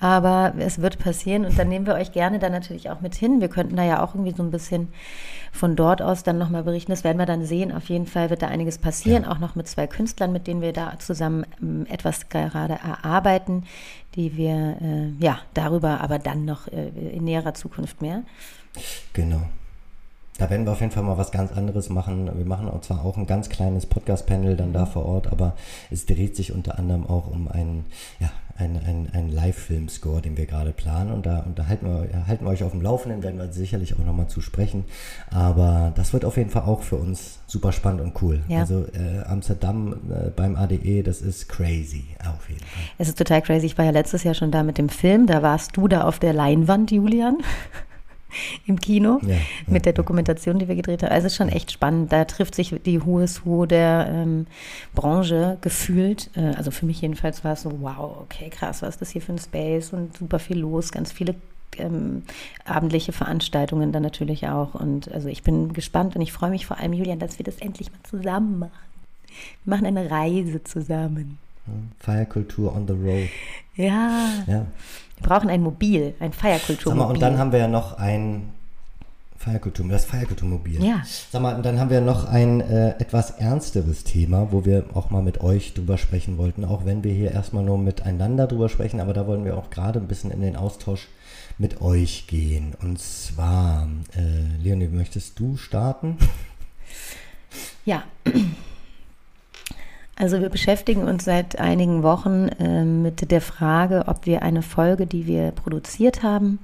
Aber 0.00 0.54
es 0.58 0.80
wird 0.80 0.98
passieren. 0.98 1.44
Und 1.44 1.58
dann 1.58 1.68
nehmen 1.68 1.86
wir 1.86 1.94
euch 1.94 2.12
gerne 2.12 2.38
dann 2.38 2.52
natürlich 2.52 2.90
auch 2.90 3.00
mit 3.00 3.14
hin. 3.14 3.40
Wir 3.40 3.48
könnten 3.48 3.76
da 3.76 3.84
ja 3.84 4.02
auch 4.02 4.14
irgendwie 4.14 4.34
so 4.34 4.42
ein 4.42 4.50
bisschen 4.50 4.88
von 5.52 5.76
dort 5.76 6.02
aus 6.02 6.22
dann 6.22 6.38
nochmal 6.38 6.62
berichten. 6.62 6.92
Das 6.92 7.04
werden 7.04 7.18
wir 7.18 7.26
dann 7.26 7.44
sehen. 7.44 7.72
Auf 7.72 7.88
jeden 7.88 8.06
Fall 8.06 8.30
wird 8.30 8.42
da 8.42 8.48
einiges 8.48 8.78
passieren. 8.78 9.24
Auch 9.24 9.38
noch 9.38 9.54
mit 9.54 9.68
zwei 9.68 9.86
Künstlern, 9.86 10.32
mit 10.32 10.46
denen 10.46 10.60
wir 10.60 10.72
da 10.72 10.98
zusammen 10.98 11.46
ähm, 11.60 11.86
etwas 11.88 12.28
gerade 12.28 12.74
erarbeiten, 12.74 13.64
die 14.14 14.36
wir, 14.36 14.76
äh, 14.80 15.08
ja, 15.18 15.40
darüber 15.54 16.00
aber 16.00 16.18
dann 16.18 16.44
noch 16.44 16.68
äh, 16.68 16.88
in 16.88 17.24
näherer 17.24 17.54
Zukunft 17.54 18.02
mehr. 18.02 18.22
Genau. 19.12 19.42
Da 20.38 20.48
werden 20.50 20.64
wir 20.64 20.72
auf 20.72 20.80
jeden 20.80 20.92
Fall 20.92 21.02
mal 21.02 21.18
was 21.18 21.32
ganz 21.32 21.50
anderes 21.52 21.90
machen. 21.90 22.30
Wir 22.32 22.46
machen 22.46 22.68
auch 22.68 22.80
zwar 22.80 23.04
auch 23.04 23.16
ein 23.16 23.26
ganz 23.26 23.48
kleines 23.48 23.86
Podcast-Panel 23.86 24.56
dann 24.56 24.72
da 24.72 24.86
vor 24.86 25.04
Ort, 25.04 25.32
aber 25.32 25.56
es 25.90 26.06
dreht 26.06 26.36
sich 26.36 26.52
unter 26.52 26.78
anderem 26.78 27.06
auch 27.06 27.26
um 27.26 27.48
einen, 27.48 27.86
ja, 28.20 28.30
einen, 28.56 28.76
einen, 28.84 29.10
einen 29.12 29.30
Live-Film-Score, 29.30 30.22
den 30.22 30.36
wir 30.36 30.46
gerade 30.46 30.70
planen. 30.70 31.10
Und 31.10 31.26
da, 31.26 31.40
und 31.40 31.58
da 31.58 31.66
halten, 31.66 31.86
wir, 31.86 32.26
halten 32.28 32.44
wir 32.44 32.50
euch 32.50 32.62
auf 32.62 32.70
dem 32.70 32.82
Laufenden, 32.82 33.24
werden 33.24 33.36
wir 33.36 33.52
sicherlich 33.52 33.94
auch 33.94 34.04
nochmal 34.04 34.28
zu 34.28 34.40
sprechen. 34.40 34.84
Aber 35.32 35.92
das 35.96 36.12
wird 36.12 36.24
auf 36.24 36.36
jeden 36.36 36.50
Fall 36.50 36.62
auch 36.62 36.82
für 36.82 36.96
uns 36.96 37.40
super 37.48 37.72
spannend 37.72 38.00
und 38.00 38.22
cool. 38.22 38.44
Ja. 38.46 38.60
Also 38.60 38.86
äh, 38.94 39.24
Amsterdam 39.26 39.94
äh, 40.08 40.30
beim 40.30 40.54
ADE, 40.54 41.02
das 41.02 41.20
ist 41.20 41.48
crazy, 41.48 42.04
auf 42.20 42.48
jeden 42.48 42.60
Fall. 42.60 42.82
Es 42.98 43.08
ist 43.08 43.18
total 43.18 43.42
crazy. 43.42 43.66
Ich 43.66 43.76
war 43.76 43.84
ja 43.84 43.90
letztes 43.90 44.22
Jahr 44.22 44.34
schon 44.34 44.52
da 44.52 44.62
mit 44.62 44.78
dem 44.78 44.88
Film. 44.88 45.26
Da 45.26 45.42
warst 45.42 45.76
du 45.76 45.88
da 45.88 46.02
auf 46.02 46.20
der 46.20 46.32
Leinwand, 46.32 46.92
Julian. 46.92 47.38
Im 48.66 48.78
Kino 48.80 49.18
Ja, 49.22 49.34
ja, 49.34 49.40
mit 49.66 49.86
der. 49.86 49.92
Dokumentation, 49.92 50.58
die 50.58 50.68
wir 50.68 50.76
gedreht 50.76 51.02
haben. 51.02 51.10
Also 51.12 51.26
es 51.26 51.32
ist 51.32 51.36
schon 51.36 51.48
echt 51.48 51.72
spannend. 51.72 52.12
Da 52.12 52.24
trifft 52.24 52.54
sich 52.54 52.74
die 52.84 53.00
is 53.20 53.44
Who 53.44 53.66
der 53.66 54.08
ähm, 54.12 54.46
Branche 54.94 55.58
gefühlt. 55.60 56.30
Äh, 56.36 56.54
also 56.56 56.70
für 56.70 56.86
mich 56.86 57.00
jedenfalls 57.00 57.42
war 57.44 57.54
es 57.54 57.62
so, 57.62 57.72
wow, 57.80 58.18
okay, 58.22 58.50
krass, 58.50 58.82
was 58.82 58.90
ist 58.90 59.00
das 59.00 59.10
hier 59.10 59.22
für 59.22 59.32
ein 59.32 59.38
Space 59.38 59.92
und 59.92 60.16
super 60.16 60.38
viel 60.38 60.58
los, 60.58 60.92
ganz 60.92 61.10
viele 61.10 61.34
ähm, 61.78 62.22
abendliche 62.64 63.12
Veranstaltungen 63.12 63.92
dann 63.92 64.02
natürlich 64.02 64.46
auch. 64.48 64.74
Und 64.74 65.10
also 65.12 65.28
ich 65.28 65.42
bin 65.42 65.72
gespannt 65.72 66.14
und 66.16 66.22
ich 66.22 66.32
freue 66.32 66.50
mich 66.50 66.66
vor 66.66 66.78
allem, 66.78 66.92
Julian, 66.92 67.18
dass 67.18 67.38
wir 67.38 67.44
das 67.44 67.56
endlich 67.56 67.90
mal 67.90 68.00
zusammen 68.08 68.58
machen. 68.60 68.70
Wir 69.64 69.74
machen 69.74 69.86
eine 69.86 70.10
Reise 70.10 70.62
zusammen. 70.64 71.38
Feierkultur 72.00 72.74
on 72.74 72.86
the 72.86 72.94
road. 72.94 73.28
Ja, 73.76 74.44
Ja. 74.46 74.66
Wir 75.18 75.28
brauchen 75.28 75.50
ein 75.50 75.62
Mobil, 75.62 76.14
ein 76.20 76.32
Sag 76.32 76.42
mal, 76.42 76.58
Feierkulturmobil. 76.58 77.14
und 77.14 77.20
dann 77.20 77.38
haben 77.38 77.52
wir 77.52 77.58
ja 77.58 77.68
noch 77.68 77.98
ein 77.98 78.52
Feierkultur, 79.36 79.86
das 79.88 80.04
Feierkulturmobil. 80.04 80.82
Ja. 80.84 81.02
Sag 81.30 81.42
mal, 81.42 81.54
und 81.54 81.64
dann 81.64 81.78
haben 81.78 81.90
wir 81.90 82.00
noch 82.00 82.26
ein 82.26 82.60
äh, 82.60 82.90
etwas 82.98 83.30
ernsteres 83.30 84.04
Thema, 84.04 84.48
wo 84.50 84.64
wir 84.64 84.84
auch 84.94 85.10
mal 85.10 85.22
mit 85.22 85.40
euch 85.40 85.74
drüber 85.74 85.96
sprechen 85.96 86.38
wollten, 86.38 86.64
auch 86.64 86.84
wenn 86.84 87.04
wir 87.04 87.12
hier 87.12 87.30
erstmal 87.32 87.64
nur 87.64 87.78
miteinander 87.78 88.46
drüber 88.46 88.68
sprechen, 88.68 89.00
aber 89.00 89.12
da 89.12 89.26
wollen 89.26 89.44
wir 89.44 89.56
auch 89.56 89.70
gerade 89.70 90.00
ein 90.00 90.08
bisschen 90.08 90.30
in 90.30 90.40
den 90.40 90.56
Austausch 90.56 91.08
mit 91.56 91.80
euch 91.80 92.26
gehen. 92.26 92.74
Und 92.82 93.00
zwar, 93.00 93.88
äh, 94.16 94.62
Leonie, 94.62 94.88
möchtest 94.88 95.38
du 95.38 95.56
starten? 95.56 96.18
Ja. 97.84 98.04
Also 100.18 100.40
wir 100.40 100.48
beschäftigen 100.48 101.04
uns 101.04 101.24
seit 101.24 101.60
einigen 101.60 102.02
Wochen 102.02 102.48
äh, 102.58 102.84
mit 102.84 103.30
der 103.30 103.40
Frage, 103.40 104.04
ob 104.08 104.26
wir 104.26 104.42
eine 104.42 104.62
Folge, 104.62 105.06
die 105.06 105.28
wir 105.28 105.52
produziert 105.52 106.24
haben, 106.24 106.58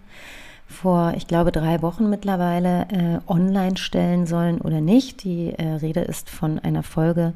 vor, 0.66 1.14
ich 1.16 1.28
glaube, 1.28 1.52
drei 1.52 1.80
Wochen 1.80 2.10
mittlerweile 2.10 2.86
äh, 2.90 3.30
online 3.30 3.76
stellen 3.76 4.26
sollen 4.26 4.60
oder 4.60 4.80
nicht. 4.80 5.22
Die 5.22 5.52
äh, 5.56 5.74
Rede 5.74 6.00
ist 6.00 6.30
von 6.30 6.58
einer 6.58 6.82
Folge 6.82 7.32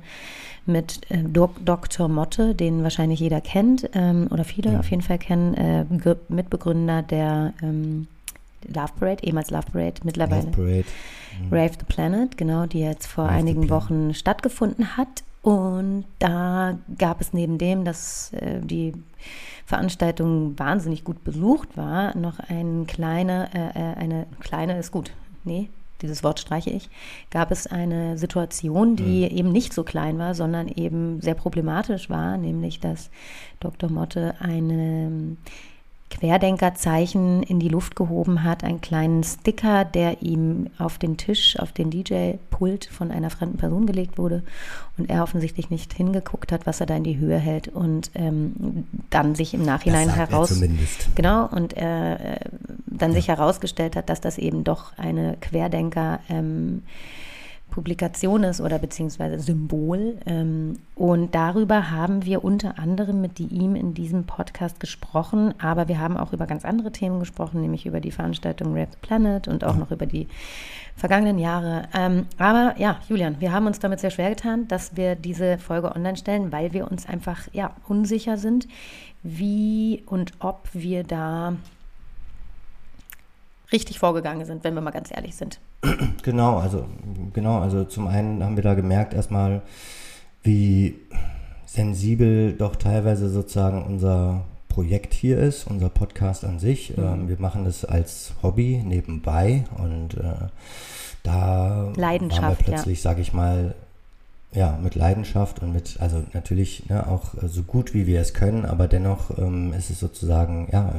mit 0.67 1.09
äh, 1.09 1.23
Dok 1.23 1.65
Dr. 1.65 2.09
Motte, 2.09 2.55
den 2.55 2.83
wahrscheinlich 2.83 3.21
jeder 3.21 3.41
kennt 3.41 3.89
ähm, 3.95 4.27
oder 4.31 4.43
viele 4.43 4.81
auf 4.81 4.91
jeden 4.91 5.03
Fall 5.03 5.19
kennen, 5.19 5.55
äh, 5.55 5.85
Mitbegründer 6.29 7.03
der 7.03 7.53
ähm, 7.63 8.09
Love 8.67 8.93
Parade, 8.99 9.23
ehemals 9.23 9.51
Love 9.51 9.67
Parade, 9.73 10.01
mittlerweile. 10.03 10.47
Love 10.47 10.57
Parade. 10.57 10.85
Rave 11.53 11.75
the 11.79 11.85
Planet, 11.87 12.37
genau, 12.37 12.67
die 12.67 12.81
jetzt 12.81 13.07
vor 13.07 13.25
Rave 13.27 13.35
einigen. 13.35 13.71
Wochen 13.71 14.15
stattgefunden 14.15 14.97
hat. 14.97 15.23
Und 15.49 16.05
da 16.19 16.77
gab 16.99 17.23
es 17.23 17.33
neben 17.33 17.57
dem, 17.57 17.87
dass 17.87 18.35
äh, 18.35 18.61
die 18.61 18.93
Veranstaltung 19.65 20.59
wahnsinnig 20.59 21.05
gut 21.05 21.25
besucht 21.25 21.75
war, 21.75 22.15
noch 22.15 22.39
ein 22.39 22.87
kleine, 22.87 23.49
äh, 23.55 23.69
äh, 23.69 23.95
eine 23.97 24.27
kleine 24.41 24.79
ist 24.79 24.93
gut, 24.93 25.11
nee, 25.45 25.71
dieses 26.03 26.23
Wort 26.23 26.39
streiche 26.39 26.69
ich, 26.69 26.91
gab 27.31 27.51
es 27.51 27.67
eine 27.67 28.19
Situation, 28.19 28.95
die 28.95 29.23
eben 29.23 29.51
nicht 29.51 29.73
so 29.73 29.85
klein 29.85 30.19
war, 30.19 30.35
sondern 30.35 30.69
eben 30.69 31.23
sehr 31.23 31.33
problematisch 31.33 32.11
war, 32.11 32.37
nämlich 32.37 32.81
dass 32.81 33.09
Dr. 33.59 33.91
Motte 33.91 34.35
eine 34.41 35.39
Querdenkerzeichen 36.11 37.43
in 37.43 37.61
die 37.61 37.69
Luft 37.69 37.95
gehoben 37.95 38.43
hat, 38.43 38.65
einen 38.65 38.81
kleinen 38.81 39.23
Sticker, 39.23 39.85
der 39.85 40.23
ihm 40.23 40.69
auf 40.79 40.99
den 40.99 41.17
Tisch, 41.17 41.59
auf 41.59 41.73
den 41.73 41.91
DJ-Pult 41.91 42.87
von 42.87 43.11
einer 43.11 43.31
fremden 43.31 43.59
Person 43.59 43.87
gelegt 43.87 44.19
wurde 44.19 44.43
und 44.97 45.11
er 45.11 45.23
offensichtlich 45.23 45.71
nicht 45.71 45.93
hingeguckt 45.93 46.51
hat, 46.51 46.67
was 46.67 46.81
er 46.81 46.87
da 46.87 46.97
in 46.97 47.05
die 47.05 47.19
Höhe 47.19 47.39
hält 47.39 47.69
und 47.69 48.11
ähm, 48.15 48.87
dann 49.11 49.35
sich 49.35 49.55
im 49.55 49.65
Nachhinein 49.65 50.09
er 50.09 50.17
heraus 50.17 50.49
zumindest. 50.49 51.15
genau 51.15 51.47
und 51.47 51.77
äh, 51.77 52.39
dann 52.87 53.13
sich 53.13 53.29
herausgestellt 53.29 53.95
hat, 53.95 54.09
dass 54.09 54.21
das 54.21 54.39
eben 54.39 54.65
doch 54.65 54.97
eine 54.97 55.37
Querdenker 55.41 56.21
ähm, 56.29 56.83
Publikation 57.79 58.43
ist 58.43 58.61
oder 58.61 58.81
beziehungsweise 58.81 59.39
Symbol. 59.39 60.19
Ähm, 60.27 60.81
und 60.97 61.33
darüber 61.33 61.93
haben 61.93 62.25
wir 62.25 62.43
unter 62.43 62.77
anderem 62.77 63.21
mit 63.21 63.39
ihm 63.39 63.77
in 63.77 63.95
diesem 63.95 64.25
Podcast 64.25 64.81
gesprochen, 64.81 65.55
aber 65.61 65.87
wir 65.87 66.01
haben 66.01 66.17
auch 66.17 66.33
über 66.33 66.47
ganz 66.47 66.65
andere 66.65 66.91
Themen 66.91 67.21
gesprochen, 67.21 67.61
nämlich 67.61 67.87
über 67.87 68.01
die 68.01 68.11
Veranstaltung 68.11 68.75
Rap 68.75 68.89
the 68.91 68.99
Planet 69.01 69.47
und 69.47 69.63
auch 69.63 69.77
noch 69.77 69.93
über 69.93 70.07
die 70.07 70.27
vergangenen 70.97 71.39
Jahre. 71.39 71.85
Ähm, 71.95 72.27
aber 72.37 72.75
ja, 72.79 72.99
Julian, 73.09 73.41
wir 73.41 73.53
haben 73.53 73.69
uns 73.69 73.79
damit 73.79 74.01
sehr 74.01 74.11
schwer 74.11 74.31
getan, 74.31 74.67
dass 74.67 74.97
wir 74.97 75.15
diese 75.15 75.57
Folge 75.59 75.95
online 75.95 76.17
stellen, 76.17 76.51
weil 76.51 76.73
wir 76.73 76.91
uns 76.91 77.07
einfach 77.07 77.47
ja 77.53 77.77
unsicher 77.87 78.39
sind, 78.39 78.67
wie 79.23 80.03
und 80.07 80.33
ob 80.41 80.69
wir 80.73 81.05
da 81.05 81.55
richtig 83.71 84.01
vorgegangen 84.01 84.45
sind, 84.47 84.65
wenn 84.65 84.75
wir 84.75 84.81
mal 84.81 84.91
ganz 84.91 85.13
ehrlich 85.13 85.37
sind. 85.37 85.61
Genau, 86.23 86.59
also 86.59 86.85
genau, 87.33 87.61
also 87.61 87.85
zum 87.85 88.07
einen 88.07 88.43
haben 88.45 88.57
wir 88.57 88.63
da 88.63 88.75
gemerkt, 88.75 89.15
erstmal 89.15 89.63
wie 90.43 90.97
sensibel 91.65 92.53
doch 92.53 92.77
teilweise 92.77 93.29
sozusagen 93.29 93.85
unser 93.85 94.45
Projekt 94.69 95.15
hier 95.15 95.39
ist, 95.39 95.67
unser 95.67 95.89
Podcast 95.89 96.45
an 96.45 96.59
sich. 96.59 96.97
Mhm. 96.97 97.05
Ähm, 97.05 97.29
wir 97.29 97.41
machen 97.41 97.65
das 97.65 97.85
als 97.85 98.35
Hobby 98.43 98.83
nebenbei 98.85 99.65
und 99.77 100.15
äh, 100.15 100.49
da 101.23 101.93
waren 101.97 102.59
wir 102.59 102.65
plötzlich, 102.65 102.99
ja. 102.99 103.11
sage 103.11 103.21
ich 103.21 103.33
mal, 103.33 103.75
ja, 104.53 104.79
mit 104.83 104.95
Leidenschaft 104.95 105.63
und 105.63 105.73
mit, 105.73 105.97
also 106.01 106.25
natürlich 106.33 106.89
ne, 106.89 107.07
auch 107.07 107.35
so 107.47 107.63
gut 107.63 107.93
wie 107.93 108.07
wir 108.07 108.21
es 108.21 108.33
können, 108.33 108.65
aber 108.65 108.89
dennoch 108.89 109.37
ähm, 109.37 109.75
ist 109.75 109.91
es 109.91 110.01
sozusagen, 110.01 110.69
ja, 110.73 110.95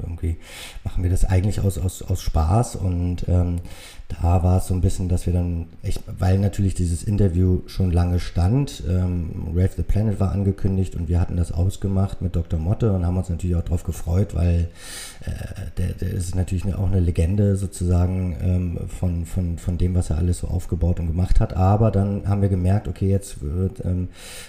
irgendwie 0.00 0.36
machen 0.84 1.02
wir 1.02 1.10
das 1.10 1.24
eigentlich 1.24 1.60
aus, 1.60 1.78
aus, 1.78 2.02
aus 2.02 2.22
Spaß 2.22 2.76
und 2.76 3.28
ähm, 3.28 3.60
da 4.20 4.42
war 4.42 4.58
es 4.58 4.66
so 4.66 4.74
ein 4.74 4.80
bisschen, 4.80 5.08
dass 5.08 5.26
wir 5.26 5.32
dann, 5.32 5.66
echt, 5.82 6.02
weil 6.18 6.38
natürlich 6.38 6.74
dieses 6.74 7.02
Interview 7.02 7.62
schon 7.66 7.90
lange 7.90 8.20
stand, 8.20 8.82
ähm, 8.88 9.48
Rave 9.54 9.70
the 9.76 9.82
Planet 9.82 10.20
war 10.20 10.32
angekündigt 10.32 10.94
und 10.94 11.08
wir 11.08 11.20
hatten 11.20 11.36
das 11.36 11.52
ausgemacht 11.52 12.22
mit 12.22 12.36
Dr. 12.36 12.58
Motte 12.58 12.92
und 12.92 13.06
haben 13.06 13.16
uns 13.16 13.28
natürlich 13.28 13.56
auch 13.56 13.62
darauf 13.62 13.84
gefreut, 13.84 14.34
weil 14.34 14.68
äh, 15.24 15.70
der, 15.78 15.92
der 15.94 16.10
ist 16.12 16.34
natürlich 16.34 16.72
auch 16.74 16.86
eine 16.86 17.00
Legende 17.00 17.56
sozusagen 17.56 18.36
ähm, 18.42 18.78
von, 18.88 19.24
von, 19.24 19.58
von 19.58 19.78
dem, 19.78 19.94
was 19.94 20.10
er 20.10 20.18
alles 20.18 20.38
so 20.38 20.48
aufgebaut 20.48 21.00
und 21.00 21.06
gemacht 21.06 21.40
hat. 21.40 21.54
Aber 21.56 21.90
dann 21.90 22.28
haben 22.28 22.42
wir 22.42 22.48
gemerkt, 22.48 22.88
okay, 22.92 23.10
jetzt 23.10 23.42
wird, 23.42 23.84
ähm, 23.84 24.08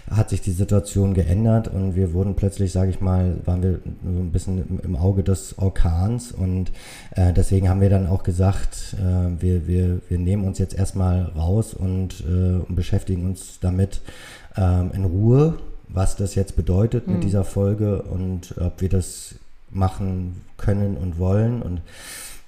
hat 0.10 0.30
sich 0.30 0.42
die 0.42 0.52
Situation 0.52 1.14
geändert 1.14 1.68
und 1.68 1.96
wir 1.96 2.14
wurden 2.14 2.36
plötzlich, 2.36 2.72
sage 2.72 2.92
ich 2.92 3.02
mal, 3.02 3.38
waren 3.46 3.64
wir 3.64 3.80
so 4.04 4.20
ein 4.20 4.32
bisschen 4.32 4.58
im, 4.60 4.80
im 4.84 4.96
Auge 4.96 5.24
des 5.24 5.58
Orkans 5.58 6.32
und 6.32 6.72
äh, 7.12 7.34
deswegen 7.34 7.70
haben 7.70 7.82
wir 7.82 7.90
dann 7.90 8.08
auch 8.08 8.24
gesagt, 8.24 8.96
äh, 9.00 9.42
wir 9.42 9.68
wir, 9.68 10.00
wir, 10.10 10.18
nehmen 10.18 10.46
uns 10.46 10.60
jetzt 10.60 10.76
erstmal 10.76 11.24
raus 11.36 11.74
und, 11.74 12.22
äh, 12.22 12.60
und 12.68 12.76
beschäftigen 12.76 13.26
uns 13.26 13.60
damit 13.60 14.02
ähm, 14.58 14.92
in 14.94 15.06
Ruhe, 15.06 15.58
was 15.88 16.16
das 16.16 16.36
jetzt 16.36 16.56
bedeutet 16.56 17.08
mhm. 17.08 17.14
mit 17.14 17.24
dieser 17.24 17.44
Folge 17.44 18.02
und 18.04 18.56
ob 18.60 18.82
wir 18.82 18.90
das 18.90 19.36
machen 19.70 20.42
können 20.58 20.98
und 20.98 21.18
wollen. 21.18 21.62
Und 21.62 21.82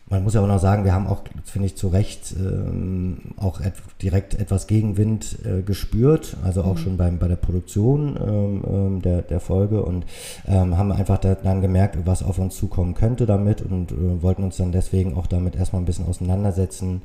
man 0.07 0.23
muss 0.23 0.35
ja 0.35 0.41
auch 0.41 0.47
noch 0.47 0.59
sagen, 0.59 0.85
wir 0.85 0.93
haben 0.93 1.07
auch, 1.07 1.23
finde 1.45 1.65
ich, 1.65 1.75
zu 1.75 1.87
Recht 1.87 2.35
ähm, 2.37 3.33
auch 3.37 3.59
et 3.59 3.73
direkt 4.03 4.35
etwas 4.35 4.67
Gegenwind 4.67 5.39
äh, 5.43 5.63
gespürt, 5.63 6.37
also 6.43 6.61
auch 6.61 6.75
mhm. 6.75 6.79
schon 6.79 6.97
beim, 6.97 7.17
bei 7.17 7.27
der 7.27 7.37
Produktion 7.37 8.15
ähm, 8.15 8.63
ähm, 8.67 9.01
der, 9.01 9.23
der 9.23 9.39
Folge 9.39 9.83
und 9.83 10.05
ähm, 10.47 10.77
haben 10.77 10.91
einfach 10.91 11.17
dann 11.17 11.61
gemerkt, 11.61 11.97
was 12.05 12.21
auf 12.21 12.37
uns 12.37 12.55
zukommen 12.55 12.93
könnte 12.93 13.25
damit 13.25 13.63
und 13.63 13.91
äh, 13.91 14.21
wollten 14.21 14.43
uns 14.43 14.57
dann 14.57 14.71
deswegen 14.71 15.15
auch 15.15 15.25
damit 15.25 15.55
erstmal 15.55 15.81
ein 15.81 15.85
bisschen 15.85 16.05
auseinandersetzen. 16.05 17.01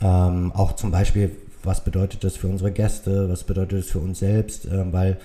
Ähm, 0.00 0.52
auch 0.54 0.74
zum 0.76 0.92
Beispiel, 0.92 1.32
was 1.64 1.82
bedeutet 1.82 2.22
das 2.22 2.36
für 2.36 2.46
unsere 2.46 2.70
Gäste, 2.70 3.28
was 3.28 3.42
bedeutet 3.42 3.80
das 3.80 3.86
für 3.86 3.98
uns 3.98 4.20
selbst, 4.20 4.66
äh, 4.66 4.92
weil 4.92 5.18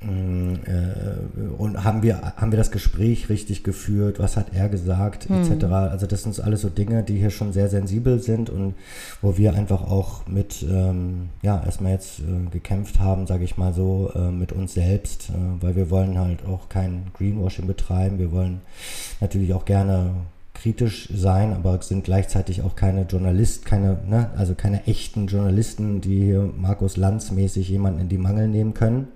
und 0.00 1.84
haben 1.84 2.02
wir, 2.02 2.34
haben 2.36 2.52
wir 2.52 2.58
das 2.58 2.70
Gespräch 2.70 3.28
richtig 3.28 3.64
geführt, 3.64 4.18
was 4.18 4.36
hat 4.36 4.54
er 4.54 4.68
gesagt, 4.68 5.30
mhm. 5.30 5.42
etc. 5.42 5.64
Also 5.64 6.06
das 6.06 6.22
sind 6.22 6.38
alles 6.40 6.60
so 6.60 6.68
Dinge, 6.68 7.02
die 7.02 7.18
hier 7.18 7.30
schon 7.30 7.52
sehr 7.52 7.68
sensibel 7.68 8.20
sind 8.20 8.50
und 8.50 8.74
wo 9.22 9.38
wir 9.38 9.54
einfach 9.54 9.82
auch 9.82 10.26
mit, 10.26 10.62
ähm, 10.62 11.30
ja, 11.42 11.62
erstmal 11.64 11.92
jetzt 11.92 12.20
äh, 12.20 12.50
gekämpft 12.50 13.00
haben, 13.00 13.26
sage 13.26 13.44
ich 13.44 13.56
mal 13.56 13.72
so, 13.72 14.12
äh, 14.14 14.30
mit 14.30 14.52
uns 14.52 14.74
selbst, 14.74 15.30
äh, 15.30 15.62
weil 15.62 15.76
wir 15.76 15.90
wollen 15.90 16.18
halt 16.18 16.44
auch 16.44 16.68
kein 16.68 17.06
Greenwashing 17.14 17.66
betreiben, 17.66 18.18
wir 18.18 18.32
wollen 18.32 18.60
natürlich 19.20 19.54
auch 19.54 19.64
gerne 19.64 20.10
kritisch 20.56 21.08
sein, 21.14 21.52
aber 21.52 21.80
sind 21.82 22.04
gleichzeitig 22.04 22.62
auch 22.62 22.76
keine 22.76 23.02
Journalist, 23.02 23.66
keine, 23.66 23.98
ne, 24.06 24.30
also 24.36 24.54
keine 24.54 24.86
echten 24.86 25.26
Journalisten, 25.26 26.00
die 26.00 26.24
hier 26.24 26.50
Markus 26.56 26.96
Lanz 26.96 27.30
mäßig 27.30 27.68
jemanden 27.68 28.00
in 28.00 28.08
die 28.08 28.18
Mangel 28.18 28.48
nehmen 28.48 28.74
können. 28.74 29.08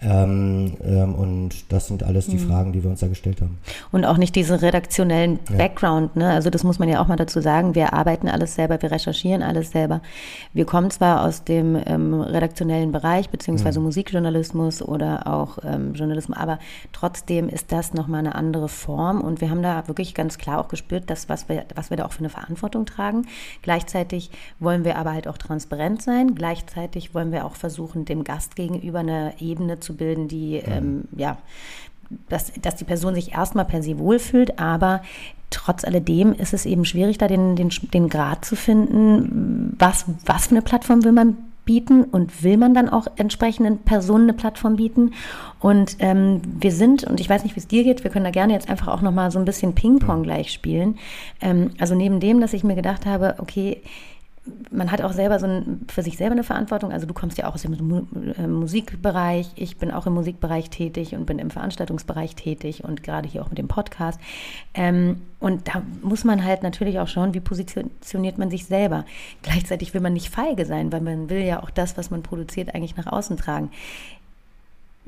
Ähm, 0.00 0.76
ähm, 0.84 1.14
und 1.14 1.72
das 1.72 1.88
sind 1.88 2.04
alles 2.04 2.26
die 2.26 2.36
mhm. 2.36 2.48
Fragen, 2.48 2.72
die 2.72 2.82
wir 2.82 2.90
uns 2.90 3.00
da 3.00 3.08
gestellt 3.08 3.40
haben. 3.40 3.58
Und 3.90 4.04
auch 4.04 4.16
nicht 4.16 4.36
diesen 4.36 4.56
redaktionellen 4.56 5.40
ja. 5.50 5.56
Background. 5.56 6.14
Ne? 6.14 6.30
Also 6.30 6.50
das 6.50 6.62
muss 6.62 6.78
man 6.78 6.88
ja 6.88 7.02
auch 7.02 7.08
mal 7.08 7.16
dazu 7.16 7.40
sagen. 7.40 7.74
Wir 7.74 7.92
arbeiten 7.92 8.28
alles 8.28 8.54
selber, 8.54 8.80
wir 8.80 8.92
recherchieren 8.92 9.42
alles 9.42 9.72
selber. 9.72 10.00
Wir 10.52 10.66
kommen 10.66 10.90
zwar 10.90 11.24
aus 11.24 11.44
dem 11.44 11.76
ähm, 11.86 12.20
redaktionellen 12.20 12.92
Bereich, 12.92 13.28
beziehungsweise 13.30 13.80
mhm. 13.80 13.86
Musikjournalismus 13.86 14.82
oder 14.82 15.26
auch 15.26 15.58
ähm, 15.64 15.94
Journalismus, 15.94 16.36
aber 16.36 16.58
trotzdem 16.92 17.48
ist 17.48 17.72
das 17.72 17.92
nochmal 17.92 18.20
eine 18.20 18.34
andere 18.36 18.68
Form. 18.68 19.20
Und 19.20 19.40
wir 19.40 19.50
haben 19.50 19.62
da 19.62 19.88
wirklich 19.88 20.14
ganz 20.14 20.38
klar 20.38 20.60
auch 20.60 20.68
gespürt, 20.68 21.10
dass 21.10 21.28
was 21.28 21.48
wir, 21.48 21.64
was 21.74 21.90
wir 21.90 21.96
da 21.96 22.06
auch 22.06 22.12
für 22.12 22.20
eine 22.20 22.30
Verantwortung 22.30 22.86
tragen. 22.86 23.26
Gleichzeitig 23.62 24.30
wollen 24.60 24.84
wir 24.84 24.96
aber 24.96 25.12
halt 25.12 25.26
auch 25.26 25.38
transparent 25.38 26.02
sein. 26.02 26.36
Gleichzeitig 26.36 27.14
wollen 27.14 27.32
wir 27.32 27.44
auch 27.44 27.56
versuchen, 27.56 28.04
dem 28.04 28.22
Gast 28.22 28.54
gegenüber 28.54 29.00
eine 29.00 29.34
Ebene 29.40 29.80
zu 29.80 29.87
zu 29.88 29.96
bilden, 29.96 30.28
die, 30.28 30.62
mhm. 30.64 30.72
ähm, 30.72 31.04
ja, 31.16 31.38
dass, 32.28 32.52
dass 32.60 32.76
die 32.76 32.84
Person 32.84 33.14
sich 33.14 33.32
erstmal 33.32 33.64
per 33.64 33.82
se 33.82 33.98
wohlfühlt, 33.98 34.58
aber 34.58 35.02
trotz 35.50 35.84
alledem 35.84 36.32
ist 36.34 36.52
es 36.52 36.66
eben 36.66 36.84
schwierig, 36.84 37.18
da 37.18 37.26
den, 37.26 37.56
den, 37.56 37.70
den 37.92 38.08
Grad 38.08 38.44
zu 38.44 38.54
finden, 38.54 39.74
was, 39.78 40.04
was 40.26 40.46
für 40.46 40.52
eine 40.52 40.62
Plattform 40.62 41.04
will 41.04 41.12
man 41.12 41.36
bieten 41.64 42.04
und 42.04 42.42
will 42.42 42.56
man 42.56 42.72
dann 42.72 42.88
auch 42.88 43.06
entsprechenden 43.16 43.78
Personen 43.78 44.24
eine 44.24 44.32
Plattform 44.32 44.76
bieten. 44.76 45.12
Und 45.60 45.96
ähm, 45.98 46.40
wir 46.58 46.72
sind, 46.72 47.04
und 47.04 47.20
ich 47.20 47.28
weiß 47.28 47.44
nicht, 47.44 47.56
wie 47.56 47.60
es 47.60 47.68
dir 47.68 47.84
geht, 47.84 48.04
wir 48.04 48.10
können 48.10 48.24
da 48.24 48.30
gerne 48.30 48.54
jetzt 48.54 48.70
einfach 48.70 48.88
auch 48.88 49.02
nochmal 49.02 49.30
so 49.30 49.38
ein 49.38 49.44
bisschen 49.44 49.74
Ping-Pong 49.74 50.22
gleich 50.22 50.50
spielen. 50.50 50.98
Ähm, 51.42 51.72
also 51.78 51.94
neben 51.94 52.20
dem, 52.20 52.40
dass 52.40 52.54
ich 52.54 52.64
mir 52.64 52.74
gedacht 52.74 53.04
habe, 53.04 53.34
okay, 53.36 53.82
man 54.70 54.90
hat 54.90 55.02
auch 55.02 55.12
selber 55.12 55.38
so 55.38 55.46
ein, 55.46 55.86
für 55.88 56.02
sich 56.02 56.16
selber 56.16 56.32
eine 56.32 56.44
Verantwortung. 56.44 56.92
Also 56.92 57.06
du 57.06 57.14
kommst 57.14 57.38
ja 57.38 57.48
auch 57.48 57.54
aus 57.54 57.62
dem 57.62 58.06
äh, 58.36 58.46
Musikbereich, 58.46 59.50
ich 59.56 59.76
bin 59.76 59.90
auch 59.90 60.06
im 60.06 60.14
Musikbereich 60.14 60.70
tätig 60.70 61.14
und 61.14 61.26
bin 61.26 61.38
im 61.38 61.50
Veranstaltungsbereich 61.50 62.34
tätig 62.34 62.84
und 62.84 63.02
gerade 63.02 63.28
hier 63.28 63.42
auch 63.42 63.48
mit 63.48 63.58
dem 63.58 63.68
Podcast. 63.68 64.20
Ähm, 64.74 65.22
und 65.40 65.68
da 65.68 65.82
muss 66.02 66.24
man 66.24 66.44
halt 66.44 66.62
natürlich 66.62 66.98
auch 66.98 67.08
schauen, 67.08 67.34
wie 67.34 67.40
positioniert 67.40 68.38
man 68.38 68.50
sich 68.50 68.66
selber. 68.66 69.04
Gleichzeitig 69.42 69.94
will 69.94 70.00
man 70.00 70.12
nicht 70.12 70.30
feige 70.30 70.66
sein, 70.66 70.92
weil 70.92 71.00
man 71.00 71.30
will 71.30 71.42
ja 71.42 71.62
auch 71.62 71.70
das, 71.70 71.96
was 71.96 72.10
man 72.10 72.22
produziert, 72.22 72.74
eigentlich 72.74 72.96
nach 72.96 73.06
außen 73.06 73.36
tragen. 73.36 73.70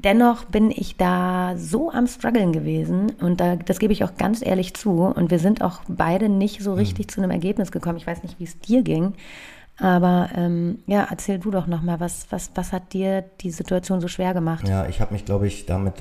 Dennoch 0.02 0.44
bin 0.46 0.70
ich 0.70 0.96
da 0.96 1.54
so 1.58 1.90
am 1.90 2.06
struggeln 2.06 2.52
gewesen 2.52 3.12
und 3.20 3.38
da, 3.38 3.56
das 3.56 3.78
gebe 3.78 3.92
ich 3.92 4.02
auch 4.02 4.16
ganz 4.16 4.40
ehrlich 4.44 4.72
zu. 4.72 5.02
Und 5.02 5.30
wir 5.30 5.38
sind 5.38 5.60
auch 5.60 5.82
beide 5.88 6.30
nicht 6.30 6.62
so 6.62 6.72
richtig 6.72 7.06
mhm. 7.06 7.10
zu 7.10 7.20
einem 7.20 7.30
Ergebnis 7.30 7.70
gekommen. 7.70 7.98
Ich 7.98 8.06
weiß 8.06 8.22
nicht, 8.22 8.40
wie 8.40 8.44
es 8.44 8.58
dir 8.58 8.82
ging. 8.82 9.12
Aber 9.80 10.28
ähm, 10.36 10.80
ja, 10.86 11.06
erzähl 11.10 11.38
du 11.38 11.50
doch 11.50 11.66
nochmal, 11.66 12.00
was, 12.00 12.26
was, 12.28 12.50
was 12.54 12.70
hat 12.72 12.92
dir 12.92 13.24
die 13.40 13.50
Situation 13.50 14.02
so 14.02 14.08
schwer 14.08 14.34
gemacht? 14.34 14.68
Ja, 14.68 14.86
ich 14.86 15.00
habe 15.00 15.14
mich, 15.14 15.24
glaube 15.24 15.46
ich, 15.46 15.64
damit, 15.64 15.94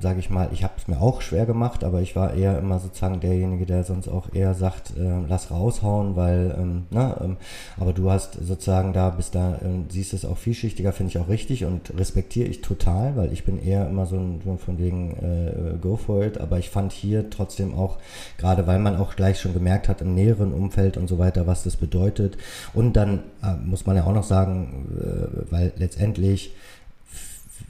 sage 0.00 0.20
ich 0.20 0.30
mal, 0.30 0.48
ich 0.52 0.64
habe 0.64 0.72
es 0.78 0.88
mir 0.88 1.02
auch 1.02 1.20
schwer 1.20 1.44
gemacht, 1.44 1.84
aber 1.84 2.00
ich 2.00 2.16
war 2.16 2.32
eher 2.32 2.58
immer 2.58 2.78
sozusagen 2.78 3.20
derjenige, 3.20 3.66
der 3.66 3.84
sonst 3.84 4.08
auch 4.08 4.32
eher 4.32 4.54
sagt, 4.54 4.96
äh, 4.96 5.20
lass 5.28 5.50
raushauen, 5.50 6.16
weil, 6.16 6.56
ähm, 6.58 6.86
na, 6.90 7.08
ne, 7.08 7.16
ähm, 7.22 7.36
aber 7.78 7.92
du 7.92 8.10
hast 8.10 8.34
sozusagen 8.34 8.94
da, 8.94 9.10
bist 9.10 9.34
da, 9.34 9.56
äh, 9.56 9.84
siehst 9.90 10.14
es 10.14 10.24
auch 10.24 10.38
vielschichtiger, 10.38 10.92
finde 10.92 11.10
ich 11.10 11.18
auch 11.18 11.28
richtig 11.28 11.66
und 11.66 11.92
respektiere 11.98 12.48
ich 12.48 12.62
total, 12.62 13.16
weil 13.16 13.32
ich 13.34 13.44
bin 13.44 13.62
eher 13.62 13.86
immer 13.86 14.06
so, 14.06 14.16
ein, 14.16 14.40
von 14.58 14.78
wegen 14.78 15.12
äh, 15.16 15.76
go 15.78 15.96
for 15.96 16.24
it, 16.24 16.40
aber 16.40 16.58
ich 16.58 16.70
fand 16.70 16.92
hier 16.92 17.28
trotzdem 17.28 17.74
auch, 17.74 17.98
gerade 18.38 18.66
weil 18.66 18.78
man 18.78 18.96
auch 18.96 19.14
gleich 19.14 19.38
schon 19.40 19.52
gemerkt 19.52 19.90
hat 19.90 20.00
im 20.00 20.14
näheren 20.14 20.54
Umfeld 20.54 20.96
und 20.96 21.06
so 21.06 21.18
weiter, 21.18 21.46
was 21.46 21.64
das 21.64 21.76
bedeutet 21.76 22.38
und 22.72 22.94
dann 22.94 23.25
muss 23.64 23.86
man 23.86 23.96
ja 23.96 24.04
auch 24.04 24.14
noch 24.14 24.24
sagen, 24.24 24.86
äh, 25.00 25.50
weil 25.50 25.72
letztendlich 25.76 26.54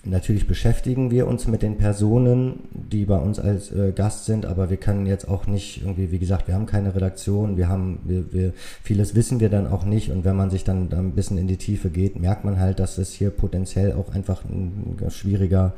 natürlich 0.06 0.46
beschäftigen 0.46 1.10
wir 1.10 1.26
uns 1.26 1.46
mit 1.46 1.62
den 1.62 1.78
Personen, 1.78 2.60
die 2.72 3.04
bei 3.04 3.16
uns 3.16 3.38
als 3.38 3.72
äh, 3.72 3.92
Gast 3.92 4.24
sind, 4.24 4.46
aber 4.46 4.70
wir 4.70 4.76
können 4.76 5.06
jetzt 5.06 5.28
auch 5.28 5.46
nicht 5.46 5.82
irgendwie, 5.82 6.10
wie 6.10 6.18
gesagt, 6.18 6.46
wir 6.48 6.54
haben 6.54 6.66
keine 6.66 6.94
Redaktion, 6.94 7.56
wir 7.56 7.68
haben, 7.68 7.98
wir, 8.04 8.32
wir, 8.32 8.52
vieles 8.82 9.14
wissen 9.14 9.40
wir 9.40 9.48
dann 9.48 9.66
auch 9.66 9.84
nicht 9.84 10.10
und 10.10 10.24
wenn 10.24 10.36
man 10.36 10.50
sich 10.50 10.64
dann, 10.64 10.88
dann 10.88 11.08
ein 11.08 11.12
bisschen 11.12 11.38
in 11.38 11.48
die 11.48 11.56
Tiefe 11.56 11.90
geht, 11.90 12.18
merkt 12.18 12.44
man 12.44 12.58
halt, 12.58 12.78
dass 12.78 12.98
es 12.98 13.12
hier 13.12 13.30
potenziell 13.30 13.92
auch 13.92 14.14
einfach 14.14 14.44
ein, 14.44 14.96
schwieriger 15.08 15.74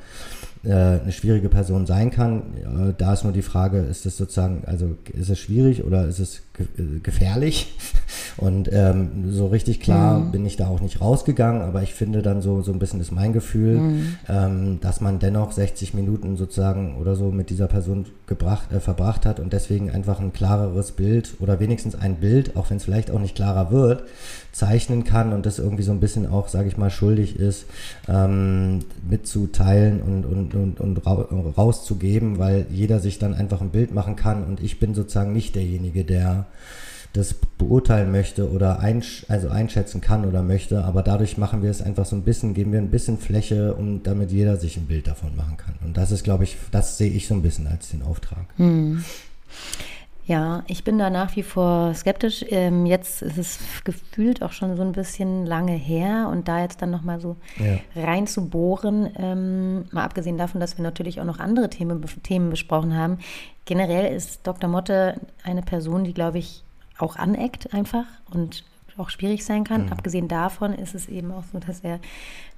äh, 0.64 0.72
eine 0.72 1.12
schwierige 1.12 1.48
Person 1.48 1.86
sein 1.86 2.10
kann. 2.10 2.42
Da 2.98 3.12
ist 3.12 3.24
nur 3.24 3.32
die 3.32 3.42
Frage, 3.42 3.78
ist 3.78 4.06
es 4.06 4.16
sozusagen, 4.16 4.62
also 4.66 4.96
ist 5.12 5.30
es 5.30 5.38
schwierig 5.38 5.84
oder 5.84 6.06
ist 6.06 6.18
es 6.18 6.36
äh, 6.38 6.47
gefährlich? 7.02 7.74
Und 8.36 8.70
ähm, 8.72 9.30
so 9.30 9.48
richtig 9.48 9.80
klar 9.80 10.20
mhm. 10.20 10.30
bin 10.30 10.46
ich 10.46 10.56
da 10.56 10.68
auch 10.68 10.80
nicht 10.80 11.00
rausgegangen, 11.00 11.60
aber 11.62 11.82
ich 11.82 11.94
finde 11.94 12.22
dann 12.22 12.40
so, 12.40 12.62
so 12.62 12.72
ein 12.72 12.78
bisschen 12.78 13.00
ist 13.00 13.10
mein 13.10 13.32
Gefühl, 13.32 13.78
mhm. 13.78 14.16
ähm, 14.28 14.80
dass 14.80 15.00
man 15.00 15.18
dennoch 15.18 15.50
60 15.50 15.92
Minuten 15.94 16.36
sozusagen 16.36 16.96
oder 16.98 17.16
so 17.16 17.32
mit 17.32 17.50
dieser 17.50 17.66
Person 17.66 18.06
gebracht, 18.26 18.72
äh, 18.72 18.78
verbracht 18.78 19.26
hat 19.26 19.40
und 19.40 19.52
deswegen 19.52 19.90
einfach 19.90 20.20
ein 20.20 20.32
klareres 20.32 20.92
Bild 20.92 21.34
oder 21.40 21.58
wenigstens 21.58 21.96
ein 21.96 22.16
Bild, 22.16 22.54
auch 22.54 22.70
wenn 22.70 22.76
es 22.76 22.84
vielleicht 22.84 23.10
auch 23.10 23.18
nicht 23.18 23.34
klarer 23.34 23.72
wird, 23.72 24.04
zeichnen 24.52 25.02
kann 25.02 25.32
und 25.32 25.44
das 25.44 25.58
irgendwie 25.58 25.82
so 25.82 25.92
ein 25.92 26.00
bisschen 26.00 26.26
auch, 26.26 26.48
sage 26.48 26.68
ich 26.68 26.76
mal, 26.76 26.90
schuldig 26.90 27.38
ist, 27.40 27.66
ähm, 28.08 28.80
mitzuteilen 29.08 30.00
und, 30.00 30.24
und, 30.24 30.54
und, 30.54 30.80
und 30.80 31.58
rauszugeben, 31.58 32.38
weil 32.38 32.66
jeder 32.70 33.00
sich 33.00 33.18
dann 33.18 33.34
einfach 33.34 33.60
ein 33.60 33.70
Bild 33.70 33.92
machen 33.92 34.16
kann 34.16 34.44
und 34.44 34.62
ich 34.62 34.78
bin 34.78 34.94
sozusagen 34.94 35.32
nicht 35.32 35.54
derjenige, 35.54 36.04
der 36.04 36.46
das 37.14 37.34
beurteilen 37.34 38.12
möchte 38.12 38.50
oder 38.50 38.80
einsch 38.80 39.24
also 39.28 39.48
einschätzen 39.48 40.00
kann 40.00 40.24
oder 40.24 40.42
möchte, 40.42 40.84
aber 40.84 41.02
dadurch 41.02 41.38
machen 41.38 41.62
wir 41.62 41.70
es 41.70 41.82
einfach 41.82 42.04
so 42.04 42.14
ein 42.14 42.22
bisschen, 42.22 42.54
geben 42.54 42.72
wir 42.72 42.80
ein 42.80 42.90
bisschen 42.90 43.18
Fläche, 43.18 43.74
um 43.74 44.02
damit 44.02 44.30
jeder 44.30 44.56
sich 44.56 44.76
ein 44.76 44.86
Bild 44.86 45.06
davon 45.06 45.34
machen 45.34 45.56
kann. 45.56 45.74
Und 45.84 45.96
das 45.96 46.10
ist, 46.10 46.22
glaube 46.22 46.44
ich, 46.44 46.56
das 46.70 46.98
sehe 46.98 47.10
ich 47.10 47.26
so 47.26 47.34
ein 47.34 47.42
bisschen 47.42 47.66
als 47.66 47.88
den 47.90 48.02
Auftrag. 48.02 48.46
Hm. 48.56 49.04
Ja, 50.28 50.62
ich 50.66 50.84
bin 50.84 50.98
da 50.98 51.08
nach 51.08 51.36
wie 51.36 51.42
vor 51.42 51.94
skeptisch. 51.94 52.44
Ähm, 52.50 52.84
jetzt 52.84 53.22
ist 53.22 53.38
es 53.38 53.58
gefühlt 53.82 54.42
auch 54.42 54.52
schon 54.52 54.76
so 54.76 54.82
ein 54.82 54.92
bisschen 54.92 55.46
lange 55.46 55.72
her 55.72 56.28
und 56.30 56.48
da 56.48 56.60
jetzt 56.60 56.82
dann 56.82 56.90
nochmal 56.90 57.18
so 57.18 57.36
ja. 57.56 57.78
rein 57.96 58.26
zu 58.26 58.50
bohren, 58.50 59.08
ähm, 59.16 59.86
mal 59.90 60.04
abgesehen 60.04 60.36
davon, 60.36 60.60
dass 60.60 60.76
wir 60.76 60.82
natürlich 60.82 61.18
auch 61.18 61.24
noch 61.24 61.38
andere 61.38 61.70
Themen, 61.70 62.04
Themen 62.22 62.50
besprochen 62.50 62.94
haben. 62.94 63.20
Generell 63.64 64.14
ist 64.14 64.46
Dr. 64.46 64.68
Motte 64.68 65.18
eine 65.44 65.62
Person, 65.62 66.04
die, 66.04 66.12
glaube 66.12 66.36
ich, 66.36 66.62
auch 66.98 67.16
aneckt 67.16 67.72
einfach 67.72 68.04
und 68.30 68.64
auch 68.98 69.10
schwierig 69.10 69.44
sein 69.44 69.64
kann. 69.64 69.86
Mhm. 69.86 69.92
Abgesehen 69.92 70.28
davon 70.28 70.74
ist 70.74 70.94
es 70.94 71.08
eben 71.08 71.32
auch 71.32 71.44
so, 71.52 71.58
dass 71.58 71.80
er 71.80 72.00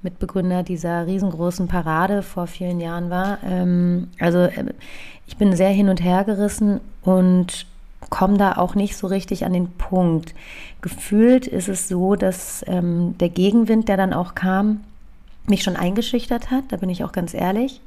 Mitbegründer 0.02 0.62
dieser 0.62 1.06
riesengroßen 1.06 1.68
Parade 1.68 2.22
vor 2.22 2.46
vielen 2.46 2.80
Jahren 2.80 3.10
war. 3.10 3.38
Ähm, 3.44 4.08
also 4.18 4.38
äh, 4.38 4.72
ich 5.26 5.36
bin 5.36 5.54
sehr 5.54 5.70
hin 5.70 5.88
und 5.88 6.02
her 6.02 6.24
gerissen 6.24 6.80
und 7.02 7.66
komme 8.08 8.38
da 8.38 8.56
auch 8.56 8.74
nicht 8.74 8.96
so 8.96 9.06
richtig 9.06 9.44
an 9.44 9.52
den 9.52 9.70
Punkt. 9.70 10.34
Gefühlt 10.80 11.46
ist 11.46 11.68
es 11.68 11.88
so, 11.88 12.16
dass 12.16 12.64
ähm, 12.66 13.16
der 13.18 13.28
Gegenwind, 13.28 13.88
der 13.88 13.96
dann 13.96 14.14
auch 14.14 14.34
kam, 14.34 14.80
mich 15.46 15.62
schon 15.62 15.76
eingeschüchtert 15.76 16.50
hat, 16.50 16.64
da 16.68 16.76
bin 16.76 16.88
ich 16.88 17.04
auch 17.04 17.12
ganz 17.12 17.34
ehrlich. 17.34 17.80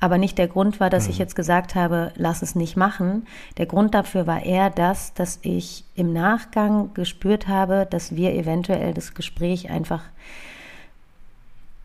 Aber 0.00 0.18
nicht 0.18 0.36
der 0.38 0.48
Grund 0.48 0.80
war, 0.80 0.90
dass 0.90 1.04
mhm. 1.04 1.10
ich 1.10 1.18
jetzt 1.18 1.36
gesagt 1.36 1.74
habe, 1.74 2.12
lass 2.16 2.42
es 2.42 2.54
nicht 2.54 2.76
machen. 2.76 3.26
Der 3.56 3.66
Grund 3.66 3.94
dafür 3.94 4.26
war 4.26 4.42
eher 4.42 4.70
das, 4.70 5.14
dass 5.14 5.38
ich 5.42 5.84
im 5.94 6.12
Nachgang 6.12 6.92
gespürt 6.94 7.48
habe, 7.48 7.86
dass 7.88 8.14
wir 8.14 8.34
eventuell 8.34 8.92
das 8.92 9.14
Gespräch 9.14 9.70
einfach 9.70 10.02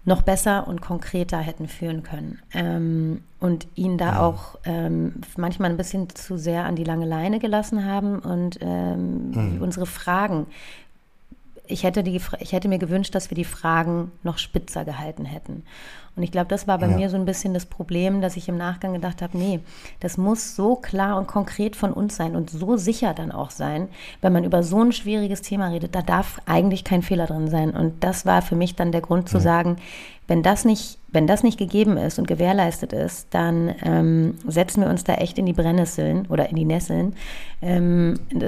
noch 0.06 0.22
besser 0.24 0.68
und 0.68 0.82
konkreter 0.82 1.38
hätten 1.38 1.68
führen 1.68 2.04
können. 2.04 2.40
Ähm, 2.54 3.22
und 3.40 3.68
ihn 3.76 3.98
da 3.98 4.14
ja. 4.14 4.22
auch 4.22 4.58
ähm, 4.66 5.22
manchmal 5.38 5.70
ein 5.70 5.78
bisschen 5.78 6.10
zu 6.10 6.38
sehr 6.38 6.66
an 6.66 6.76
die 6.76 6.84
lange 6.84 7.06
Leine 7.06 7.40
gelassen 7.40 7.86
haben 7.86 8.20
und 8.20 8.60
ähm, 8.62 9.32
mhm. 9.32 9.62
unsere 9.62 9.86
Fragen. 9.86 10.48
Ich 11.68 11.84
hätte, 11.84 12.04
die, 12.04 12.20
ich 12.40 12.52
hätte 12.52 12.68
mir 12.68 12.80
gewünscht, 12.80 13.14
dass 13.14 13.30
wir 13.30 13.36
die 13.36 13.46
Fragen 13.46 14.12
noch 14.24 14.40
spitzer 14.40 14.84
gehalten 14.84 15.26
hätten. 15.26 15.64
Und 16.20 16.24
ich 16.24 16.34
glaube, 16.34 16.50
das 16.50 16.68
war 16.68 16.78
bei 16.80 16.90
ja. 16.90 16.98
mir 16.98 17.10
so 17.10 17.16
ein 17.16 17.24
bisschen 17.24 17.54
das 17.54 17.66
Problem, 17.66 18.20
dass 18.20 18.36
ich 18.36 18.50
im 18.50 18.58
Nachgang 18.58 18.92
gedacht 18.92 19.22
habe, 19.22 19.38
nee, 19.38 19.62
das 20.02 20.18
muss 20.18 20.54
so 20.54 20.76
klar 20.76 21.18
und 21.18 21.28
konkret 21.28 21.78
von 21.78 21.94
uns 21.94 22.18
sein 22.18 22.36
und 22.36 22.50
so 22.50 22.76
sicher 22.76 23.14
dann 23.14 23.32
auch 23.32 23.52
sein, 23.52 23.88
wenn 24.20 24.34
man 24.34 24.44
über 24.44 24.62
so 24.62 24.84
ein 24.84 24.92
schwieriges 24.92 25.42
Thema 25.42 25.70
redet, 25.70 25.96
da 25.96 26.02
darf 26.02 26.42
eigentlich 26.46 26.84
kein 26.84 27.04
Fehler 27.04 27.26
drin 27.26 27.48
sein. 27.48 27.72
Und 27.72 28.04
das 28.04 28.26
war 28.26 28.42
für 28.42 28.58
mich 28.58 28.76
dann 28.76 28.92
der 28.92 29.00
Grund 29.00 29.30
zu 29.30 29.38
ja. 29.38 29.44
sagen, 29.44 29.78
wenn 30.28 30.44
das 30.44 30.66
nicht, 30.66 30.98
wenn 31.08 31.26
das 31.26 31.42
nicht 31.42 31.58
gegeben 31.58 31.96
ist 31.96 32.20
und 32.20 32.28
gewährleistet 32.28 32.92
ist, 32.92 33.28
dann 33.34 33.74
ähm, 33.82 34.38
setzen 34.46 34.82
wir 34.82 34.90
uns 34.90 35.06
da 35.06 35.14
echt 35.14 35.38
in 35.38 35.46
die 35.46 35.54
Brennnesseln 35.54 36.26
oder 36.28 36.50
in 36.50 36.58
die 36.58 36.66
Nesseln. 36.66 37.16
Ähm, 37.62 38.20
da, 38.30 38.48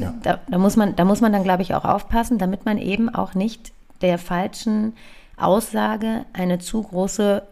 ja. 0.00 0.14
da, 0.22 0.40
da, 0.48 0.56
muss 0.56 0.76
man, 0.76 0.96
da 0.96 1.04
muss 1.04 1.20
man 1.20 1.34
dann, 1.34 1.44
glaube 1.44 1.60
ich, 1.60 1.74
auch 1.74 1.84
aufpassen, 1.84 2.38
damit 2.38 2.64
man 2.64 2.78
eben 2.78 3.14
auch 3.14 3.34
nicht 3.34 3.72
der 4.00 4.16
falschen 4.16 4.94
Aussage 5.42 6.24
eine 6.32 6.58
zu 6.58 6.82
große 6.82 7.42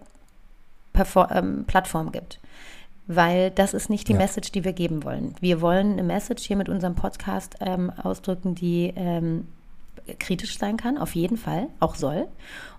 Perform 0.92 1.28
ähm, 1.30 1.64
Plattform 1.66 2.12
gibt. 2.12 2.40
Weil 3.06 3.50
das 3.50 3.72
ist 3.72 3.88
nicht 3.88 4.08
die 4.08 4.12
ja. 4.12 4.18
Message, 4.18 4.52
die 4.52 4.64
wir 4.64 4.74
geben 4.74 5.02
wollen. 5.02 5.34
Wir 5.40 5.60
wollen 5.60 5.92
eine 5.92 6.02
Message 6.02 6.44
hier 6.44 6.56
mit 6.56 6.68
unserem 6.68 6.94
Podcast 6.94 7.56
ähm, 7.60 7.90
ausdrücken, 7.90 8.54
die 8.54 8.92
ähm, 8.96 9.48
kritisch 10.18 10.58
sein 10.58 10.76
kann, 10.76 10.98
auf 10.98 11.14
jeden 11.14 11.36
Fall, 11.36 11.68
auch 11.80 11.94
soll. 11.94 12.28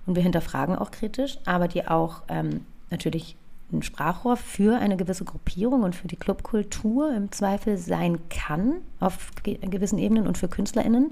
Und 0.05 0.15
wir 0.15 0.23
hinterfragen 0.23 0.75
auch 0.75 0.91
kritisch, 0.91 1.39
aber 1.45 1.67
die 1.67 1.87
auch 1.87 2.23
ähm, 2.27 2.65
natürlich 2.89 3.35
ein 3.71 3.83
Sprachrohr 3.83 4.35
für 4.35 4.79
eine 4.79 4.97
gewisse 4.97 5.25
Gruppierung 5.25 5.83
und 5.83 5.95
für 5.95 6.07
die 6.07 6.15
Clubkultur 6.15 7.13
im 7.13 7.31
Zweifel 7.31 7.77
sein 7.77 8.19
kann 8.29 8.77
auf 8.99 9.31
gewissen 9.43 9.99
Ebenen 9.99 10.27
und 10.27 10.37
für 10.37 10.47
KünstlerInnen. 10.47 11.11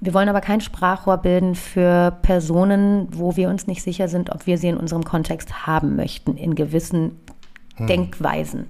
Wir 0.00 0.14
wollen 0.14 0.28
aber 0.28 0.40
kein 0.40 0.60
Sprachrohr 0.60 1.18
bilden 1.18 1.54
für 1.54 2.16
Personen, 2.22 3.08
wo 3.10 3.36
wir 3.36 3.48
uns 3.48 3.66
nicht 3.66 3.82
sicher 3.82 4.08
sind, 4.08 4.30
ob 4.30 4.46
wir 4.46 4.58
sie 4.58 4.68
in 4.68 4.76
unserem 4.76 5.04
Kontext 5.04 5.66
haben 5.66 5.96
möchten, 5.96 6.36
in 6.36 6.54
gewissen 6.54 7.18
hm. 7.76 7.86
Denkweisen. 7.88 8.66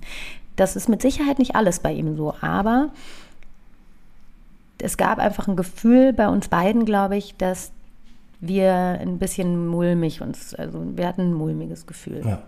Das 0.57 0.75
ist 0.75 0.89
mit 0.89 1.03
Sicherheit 1.03 1.39
nicht 1.39 1.55
alles 1.55 1.81
bei 1.81 1.93
ihm 1.93 2.17
so, 2.17 2.35
aber 2.41 2.91
es 4.81 4.97
gab 4.97 5.19
einfach 5.19 5.49
ein 5.49 5.57
Gefühl 5.57 6.13
bei 6.13 6.29
uns 6.29 6.49
beiden, 6.49 6.85
glaube 6.85 7.17
ich, 7.17 7.37
dass 7.37 7.73
wir 8.41 8.75
ein 8.75 9.19
bisschen 9.19 9.67
mulmig 9.67 10.21
uns, 10.21 10.55
also 10.55 10.83
wir 10.97 11.07
hatten 11.07 11.31
ein 11.31 11.35
mulmiges 11.35 11.87
Gefühl. 11.87 12.23
Ja. 12.25 12.43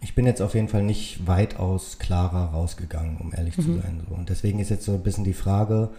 Ich 0.00 0.14
bin 0.14 0.26
jetzt 0.26 0.40
auf 0.40 0.54
jeden 0.54 0.68
Fall 0.68 0.84
nicht 0.84 1.26
weitaus 1.26 1.98
klarer 1.98 2.52
rausgegangen, 2.52 3.16
um 3.16 3.32
ehrlich 3.34 3.58
mhm. 3.58 3.62
zu 3.62 3.74
sein. 3.74 4.00
So. 4.08 4.14
Und 4.14 4.28
deswegen 4.28 4.60
ist 4.60 4.70
jetzt 4.70 4.84
so 4.84 4.92
ein 4.94 5.02
bisschen 5.02 5.24
die 5.24 5.32
Frage, 5.32 5.90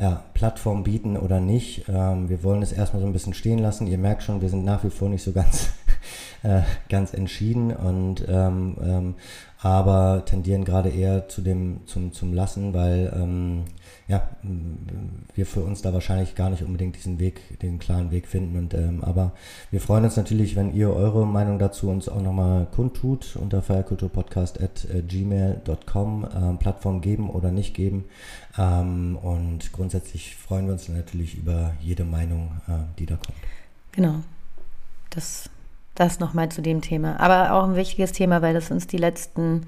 ja, 0.00 0.24
Plattform 0.32 0.82
bieten 0.82 1.16
oder 1.16 1.40
nicht. 1.40 1.84
Ähm, 1.88 2.28
wir 2.28 2.42
wollen 2.42 2.62
es 2.62 2.72
erstmal 2.72 3.02
so 3.02 3.06
ein 3.06 3.12
bisschen 3.12 3.34
stehen 3.34 3.58
lassen. 3.58 3.86
Ihr 3.86 3.98
merkt 3.98 4.22
schon, 4.22 4.40
wir 4.40 4.48
sind 4.48 4.64
nach 4.64 4.82
wie 4.82 4.90
vor 4.90 5.08
nicht 5.08 5.22
so 5.22 5.32
ganz, 5.32 5.68
äh, 6.42 6.62
ganz 6.88 7.14
entschieden 7.14 7.74
und 7.74 8.24
ähm, 8.28 8.76
ähm, 8.82 9.14
aber 9.62 10.24
tendieren 10.24 10.64
gerade 10.64 10.88
eher 10.88 11.28
zu 11.28 11.42
dem, 11.42 11.86
zum, 11.86 12.14
zum 12.14 12.32
Lassen, 12.32 12.72
weil 12.72 13.12
ähm, 13.14 13.64
ja, 14.08 14.26
wir 15.34 15.44
für 15.44 15.60
uns 15.60 15.82
da 15.82 15.92
wahrscheinlich 15.92 16.34
gar 16.34 16.48
nicht 16.48 16.62
unbedingt 16.62 16.96
diesen 16.96 17.18
Weg, 17.18 17.58
den 17.60 17.78
klaren 17.78 18.10
Weg 18.10 18.26
finden. 18.26 18.56
Und 18.56 18.72
ähm, 18.72 19.04
aber 19.04 19.32
wir 19.70 19.82
freuen 19.82 20.04
uns 20.04 20.16
natürlich, 20.16 20.56
wenn 20.56 20.74
ihr 20.74 20.90
eure 20.90 21.26
Meinung 21.26 21.58
dazu 21.58 21.90
uns 21.90 22.08
auch 22.08 22.22
nochmal 22.22 22.68
kundtut 22.74 23.36
unter 23.36 23.60
feierkulturpodcast.gmail.com 23.60 26.28
ähm, 26.34 26.58
Plattform 26.58 27.02
geben 27.02 27.28
oder 27.28 27.50
nicht 27.50 27.74
geben. 27.74 28.06
Ähm, 28.56 29.16
und 29.16 29.72
grundsätzlich 29.72 30.36
freuen 30.36 30.64
wir 30.66 30.72
uns 30.72 30.88
natürlich 30.88 31.36
über 31.36 31.74
jede 31.80 32.04
Meinung, 32.04 32.62
äh, 32.66 32.78
die 32.98 33.04
da 33.04 33.16
kommt. 33.16 33.36
Genau. 33.92 34.20
Das, 35.10 35.50
das 36.00 36.18
nochmal 36.18 36.48
zu 36.48 36.62
dem 36.62 36.80
Thema. 36.80 37.20
Aber 37.20 37.52
auch 37.52 37.64
ein 37.64 37.76
wichtiges 37.76 38.12
Thema, 38.12 38.42
weil 38.42 38.54
das 38.54 38.70
uns 38.70 38.86
die 38.86 38.96
letzten 38.96 39.66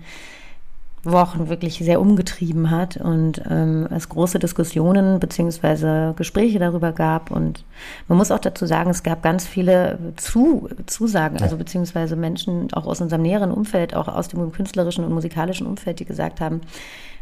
Wochen 1.04 1.48
wirklich 1.48 1.78
sehr 1.78 2.00
umgetrieben 2.00 2.70
hat 2.70 2.96
und 2.96 3.42
ähm, 3.50 3.88
es 3.90 4.08
große 4.08 4.38
Diskussionen 4.38 5.18
beziehungsweise 5.18 6.14
Gespräche 6.16 6.60
darüber 6.60 6.92
gab. 6.92 7.32
Und 7.32 7.64
man 8.06 8.18
muss 8.18 8.30
auch 8.30 8.38
dazu 8.38 8.66
sagen, 8.66 8.90
es 8.90 9.02
gab 9.02 9.22
ganz 9.22 9.46
viele 9.46 9.98
Zu 10.16 10.68
Zusagen, 10.86 11.42
also 11.42 11.56
beziehungsweise 11.56 12.14
Menschen 12.14 12.72
auch 12.72 12.86
aus 12.86 13.00
unserem 13.00 13.22
näheren 13.22 13.50
Umfeld, 13.50 13.94
auch 13.94 14.06
aus 14.06 14.28
dem 14.28 14.52
künstlerischen 14.52 15.04
und 15.04 15.12
musikalischen 15.12 15.66
Umfeld, 15.66 15.98
die 15.98 16.04
gesagt 16.04 16.40
haben, 16.40 16.60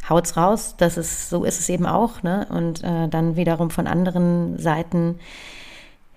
haut's 0.08 0.36
raus, 0.36 0.74
das 0.76 0.98
ist, 0.98 1.30
so 1.30 1.44
ist 1.44 1.58
es 1.58 1.68
eben 1.70 1.86
auch. 1.86 2.22
Ne? 2.22 2.46
Und 2.50 2.84
äh, 2.84 3.08
dann 3.08 3.36
wiederum 3.36 3.70
von 3.70 3.86
anderen 3.86 4.58
Seiten 4.58 5.18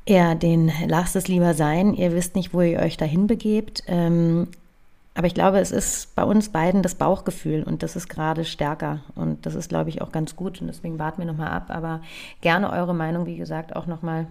eher 0.05 0.35
den 0.35 0.71
lasst 0.87 1.15
es 1.15 1.27
lieber 1.27 1.53
sein, 1.53 1.93
ihr 1.93 2.13
wisst 2.13 2.35
nicht, 2.35 2.53
wo 2.53 2.61
ihr 2.61 2.79
euch 2.79 2.97
dahin 2.97 3.27
begebt. 3.27 3.83
Ähm, 3.87 4.47
aber 5.15 5.27
ich 5.27 5.35
glaube, 5.35 5.59
es 5.59 5.71
ist 5.71 6.15
bei 6.15 6.23
uns 6.23 6.49
beiden 6.49 6.81
das 6.81 6.95
Bauchgefühl 6.95 7.63
und 7.63 7.83
das 7.83 7.95
ist 7.95 8.09
gerade 8.09 8.45
stärker. 8.45 9.01
Und 9.15 9.45
das 9.45 9.53
ist, 9.53 9.69
glaube 9.69 9.89
ich, 9.89 10.01
auch 10.01 10.11
ganz 10.11 10.35
gut. 10.35 10.59
Und 10.59 10.67
deswegen 10.67 10.97
warten 10.97 11.19
wir 11.19 11.27
nochmal 11.27 11.49
ab. 11.49 11.65
Aber 11.69 12.01
gerne 12.41 12.71
eure 12.71 12.95
Meinung, 12.95 13.27
wie 13.27 13.37
gesagt, 13.37 13.75
auch 13.75 13.85
nochmal 13.85 14.25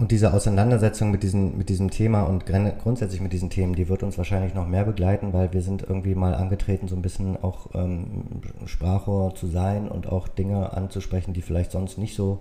und 0.00 0.10
diese 0.12 0.32
Auseinandersetzung 0.32 1.10
mit, 1.10 1.22
diesen, 1.22 1.58
mit 1.58 1.68
diesem 1.68 1.90
Thema 1.90 2.22
und 2.22 2.46
grundsätzlich 2.46 3.20
mit 3.20 3.34
diesen 3.34 3.50
Themen, 3.50 3.74
die 3.74 3.90
wird 3.90 4.02
uns 4.02 4.16
wahrscheinlich 4.16 4.54
noch 4.54 4.66
mehr 4.66 4.86
begleiten, 4.86 5.34
weil 5.34 5.52
wir 5.52 5.60
sind 5.60 5.82
irgendwie 5.82 6.14
mal 6.14 6.34
angetreten, 6.34 6.88
so 6.88 6.96
ein 6.96 7.02
bisschen 7.02 7.36
auch 7.42 7.66
ähm, 7.74 8.40
Sprachrohr 8.64 9.34
zu 9.34 9.46
sein 9.46 9.88
und 9.88 10.10
auch 10.10 10.26
Dinge 10.26 10.72
anzusprechen, 10.72 11.34
die 11.34 11.42
vielleicht 11.42 11.72
sonst 11.72 11.98
nicht 11.98 12.14
so 12.14 12.40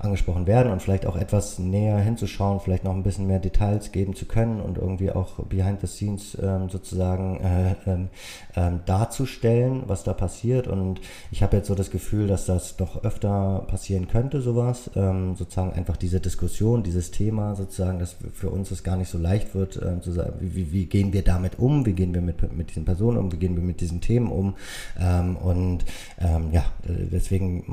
angesprochen 0.00 0.46
werden 0.46 0.72
und 0.72 0.80
vielleicht 0.80 1.06
auch 1.06 1.16
etwas 1.16 1.58
näher 1.58 1.98
hinzuschauen, 1.98 2.60
vielleicht 2.60 2.84
noch 2.84 2.94
ein 2.94 3.02
bisschen 3.02 3.26
mehr 3.26 3.38
Details 3.38 3.92
geben 3.92 4.14
zu 4.14 4.24
können 4.24 4.60
und 4.60 4.78
irgendwie 4.78 5.10
auch 5.10 5.44
behind 5.44 5.80
the 5.80 5.86
scenes 5.86 6.36
ähm, 6.40 6.70
sozusagen 6.70 7.40
äh, 7.40 7.74
ähm, 7.86 8.08
ähm, 8.56 8.80
darzustellen, 8.86 9.82
was 9.86 10.02
da 10.02 10.14
passiert. 10.14 10.68
Und 10.68 11.00
ich 11.30 11.42
habe 11.42 11.56
jetzt 11.56 11.68
so 11.68 11.74
das 11.74 11.90
Gefühl, 11.90 12.26
dass 12.26 12.46
das 12.46 12.76
doch 12.76 13.04
öfter 13.04 13.64
passieren 13.68 14.08
könnte, 14.08 14.40
sowas. 14.40 14.90
Ähm, 14.96 15.36
sozusagen 15.36 15.72
einfach 15.72 15.98
diese 15.98 16.20
Diskussion, 16.20 16.82
dieses 16.90 17.10
Thema 17.10 17.54
sozusagen, 17.54 17.98
dass 17.98 18.16
für 18.32 18.50
uns 18.50 18.70
es 18.70 18.82
gar 18.82 18.96
nicht 18.96 19.10
so 19.10 19.18
leicht 19.18 19.54
wird, 19.54 19.76
äh, 19.76 20.00
zu 20.00 20.12
sagen, 20.12 20.34
wie, 20.40 20.72
wie, 20.72 20.86
gehen 20.86 21.12
wir 21.12 21.22
damit 21.22 21.58
um, 21.58 21.86
wie 21.86 21.92
gehen 21.92 22.12
wir 22.14 22.20
mit, 22.20 22.56
mit 22.56 22.70
diesen 22.70 22.84
Personen 22.84 23.18
um, 23.18 23.32
wie 23.32 23.36
gehen 23.36 23.54
wir 23.54 23.62
mit 23.62 23.80
diesen 23.80 24.00
Themen 24.00 24.30
um. 24.32 24.54
Ähm, 24.98 25.36
und 25.36 25.84
ähm, 26.18 26.50
ja, 26.52 26.64
deswegen 26.84 27.64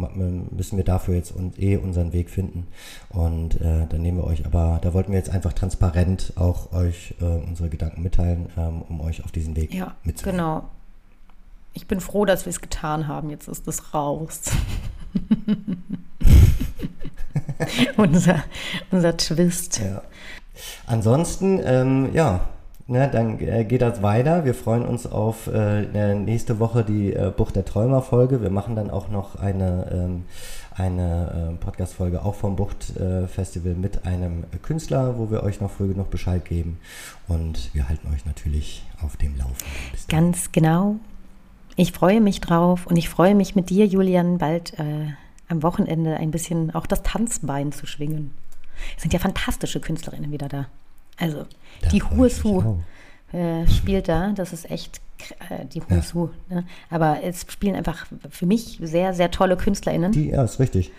müssen 0.55 0.77
wir 0.77 0.83
dafür 0.83 1.15
jetzt 1.15 1.31
und 1.31 1.59
eh 1.59 1.77
unseren 1.77 2.13
Weg 2.13 2.17
Weg 2.17 2.29
finden. 2.29 2.67
Und 3.09 3.61
äh, 3.61 3.87
dann 3.87 4.01
nehmen 4.01 4.17
wir 4.17 4.25
euch, 4.25 4.45
aber 4.45 4.79
da 4.81 4.93
wollten 4.93 5.11
wir 5.11 5.17
jetzt 5.17 5.29
einfach 5.29 5.53
transparent 5.53 6.33
auch 6.35 6.73
euch 6.73 7.15
äh, 7.21 7.25
unsere 7.25 7.69
Gedanken 7.69 8.01
mitteilen, 8.01 8.47
ähm, 8.57 8.81
um 8.81 9.01
euch 9.01 9.23
auf 9.23 9.31
diesen 9.31 9.55
Weg 9.55 9.73
ja, 9.73 9.95
mitzunehmen. 10.03 10.39
Genau. 10.39 10.69
Ich 11.73 11.87
bin 11.87 11.99
froh, 11.99 12.25
dass 12.25 12.45
wir 12.45 12.49
es 12.49 12.59
getan 12.59 13.07
haben. 13.07 13.29
Jetzt 13.29 13.47
ist 13.47 13.67
es 13.67 13.93
raus. 13.93 14.41
unser, 17.97 18.43
unser 18.91 19.17
Twist. 19.17 19.79
Ja. 19.79 20.01
Ansonsten, 20.85 21.59
ähm, 21.63 22.09
ja, 22.13 22.41
ne, 22.87 23.09
dann 23.11 23.39
äh, 23.39 23.65
geht 23.65 23.81
das 23.81 24.01
weiter. 24.01 24.45
Wir 24.45 24.53
freuen 24.53 24.85
uns 24.85 25.05
auf 25.05 25.47
äh, 25.47 26.15
nächste 26.15 26.59
Woche 26.59 26.83
die 26.83 27.13
äh, 27.13 27.31
Bucht 27.35 27.55
der 27.55 27.65
Träumer 27.65 28.01
Folge. 28.01 28.41
Wir 28.41 28.49
machen 28.49 28.75
dann 28.75 28.89
auch 28.89 29.09
noch 29.09 29.35
eine, 29.35 29.87
ähm, 29.91 30.23
eine 30.75 31.51
äh, 31.53 31.63
Podcast-Folge 31.63 32.23
auch 32.23 32.35
vom 32.35 32.55
Bucht-Festival 32.55 33.73
mit 33.73 34.05
einem 34.05 34.45
Künstler, 34.61 35.17
wo 35.17 35.31
wir 35.31 35.43
euch 35.43 35.61
noch 35.61 35.71
früh 35.71 35.87
genug 35.89 36.09
Bescheid 36.09 36.43
geben. 36.45 36.79
Und 37.27 37.73
wir 37.73 37.89
halten 37.89 38.07
euch 38.13 38.25
natürlich 38.25 38.85
auf 39.03 39.17
dem 39.17 39.37
Laufenden. 39.37 39.65
Ganz 40.07 40.51
genau. 40.51 40.95
Ich 41.75 41.91
freue 41.91 42.21
mich 42.21 42.41
drauf 42.41 42.87
und 42.87 42.97
ich 42.97 43.07
freue 43.09 43.35
mich 43.35 43.55
mit 43.55 43.69
dir, 43.69 43.85
Julian, 43.85 44.39
bald 44.39 44.73
äh, 44.79 45.11
am 45.49 45.63
Wochenende 45.63 46.17
ein 46.17 46.31
bisschen 46.31 46.73
auch 46.73 46.87
das 46.87 47.03
Tanzbein 47.03 47.71
zu 47.71 47.85
schwingen. 47.85 48.31
Es 48.95 49.03
sind 49.03 49.13
ja 49.13 49.19
fantastische 49.19 49.79
Künstlerinnen 49.79 50.31
wieder 50.31 50.49
da. 50.49 50.67
Also 51.17 51.45
da 51.81 51.89
die 51.89 52.03
Huesu 52.03 52.77
äh, 53.31 53.67
spielt 53.67 54.07
da, 54.07 54.31
das 54.33 54.53
ist 54.53 54.69
echt 54.69 55.01
äh, 55.49 55.65
die 55.65 55.81
Huesu. 55.81 56.29
Ja. 56.49 56.55
Ne? 56.57 56.65
Aber 56.89 57.23
es 57.23 57.45
spielen 57.49 57.75
einfach 57.75 58.05
für 58.29 58.45
mich 58.45 58.79
sehr, 58.81 59.13
sehr 59.13 59.31
tolle 59.31 59.57
KünstlerInnen. 59.57 60.11
Die, 60.11 60.29
ja, 60.29 60.43
ist 60.43 60.59
richtig. 60.59 60.91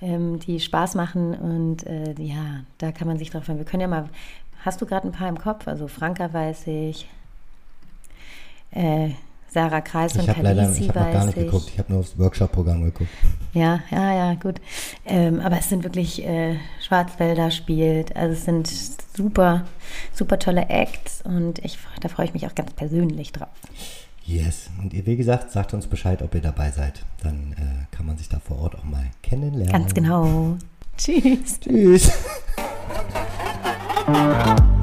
Ähm, 0.00 0.38
die 0.38 0.60
Spaß 0.60 0.94
machen 0.94 1.34
und 1.34 1.86
äh, 1.86 2.14
ja, 2.18 2.60
da 2.78 2.92
kann 2.92 3.08
man 3.08 3.18
sich 3.18 3.30
drauf 3.30 3.44
freuen. 3.44 3.58
Wir 3.58 3.64
können 3.64 3.80
ja 3.80 3.88
mal, 3.88 4.08
hast 4.64 4.80
du 4.80 4.86
gerade 4.86 5.08
ein 5.08 5.12
paar 5.12 5.28
im 5.28 5.38
Kopf? 5.38 5.66
Also 5.66 5.88
Franka 5.88 6.32
weiß 6.32 6.68
ich, 6.68 7.08
äh, 8.70 9.10
Sarah 9.50 9.80
Kreis 9.80 10.14
ich 10.14 10.20
und 10.20 10.26
Kalisi, 10.26 10.42
leider, 10.42 10.72
ich 10.72 10.88
habe 10.88 11.12
gar 11.12 11.24
nicht 11.26 11.38
ich. 11.38 11.44
geguckt, 11.44 11.70
ich 11.72 11.78
habe 11.78 11.92
nur 11.92 12.00
aufs 12.00 12.18
Workshop-Programm 12.18 12.84
geguckt. 12.84 13.10
Ja, 13.54 13.80
ja, 13.90 14.14
ja, 14.14 14.34
gut. 14.34 14.60
Ähm, 15.06 15.40
aber 15.40 15.58
es 15.58 15.68
sind 15.68 15.84
wirklich, 15.84 16.24
äh, 16.24 16.56
Schwarzwälder 16.86 17.50
spielt, 17.50 18.14
also 18.16 18.34
es 18.34 18.44
sind 18.44 18.68
super, 19.16 19.64
super 20.12 20.38
tolle 20.38 20.68
Acts 20.68 21.22
und 21.22 21.58
ich, 21.64 21.78
da 22.00 22.08
freue 22.08 22.26
ich 22.26 22.34
mich 22.34 22.46
auch 22.46 22.54
ganz 22.54 22.72
persönlich 22.74 23.32
drauf. 23.32 23.48
Yes, 24.28 24.68
und 24.82 24.92
ihr, 24.92 25.06
wie 25.06 25.16
gesagt, 25.16 25.50
sagt 25.50 25.72
uns 25.72 25.86
Bescheid, 25.86 26.20
ob 26.20 26.34
ihr 26.34 26.42
dabei 26.42 26.70
seid. 26.70 27.02
Dann 27.22 27.54
äh, 27.54 27.96
kann 27.96 28.04
man 28.04 28.18
sich 28.18 28.28
da 28.28 28.38
vor 28.38 28.58
Ort 28.58 28.74
auch 28.74 28.84
mal 28.84 29.06
kennenlernen. 29.22 29.72
Ganz 29.72 29.94
genau. 29.94 30.58
Tschüss. 30.98 31.58
Tschüss. 31.60 32.12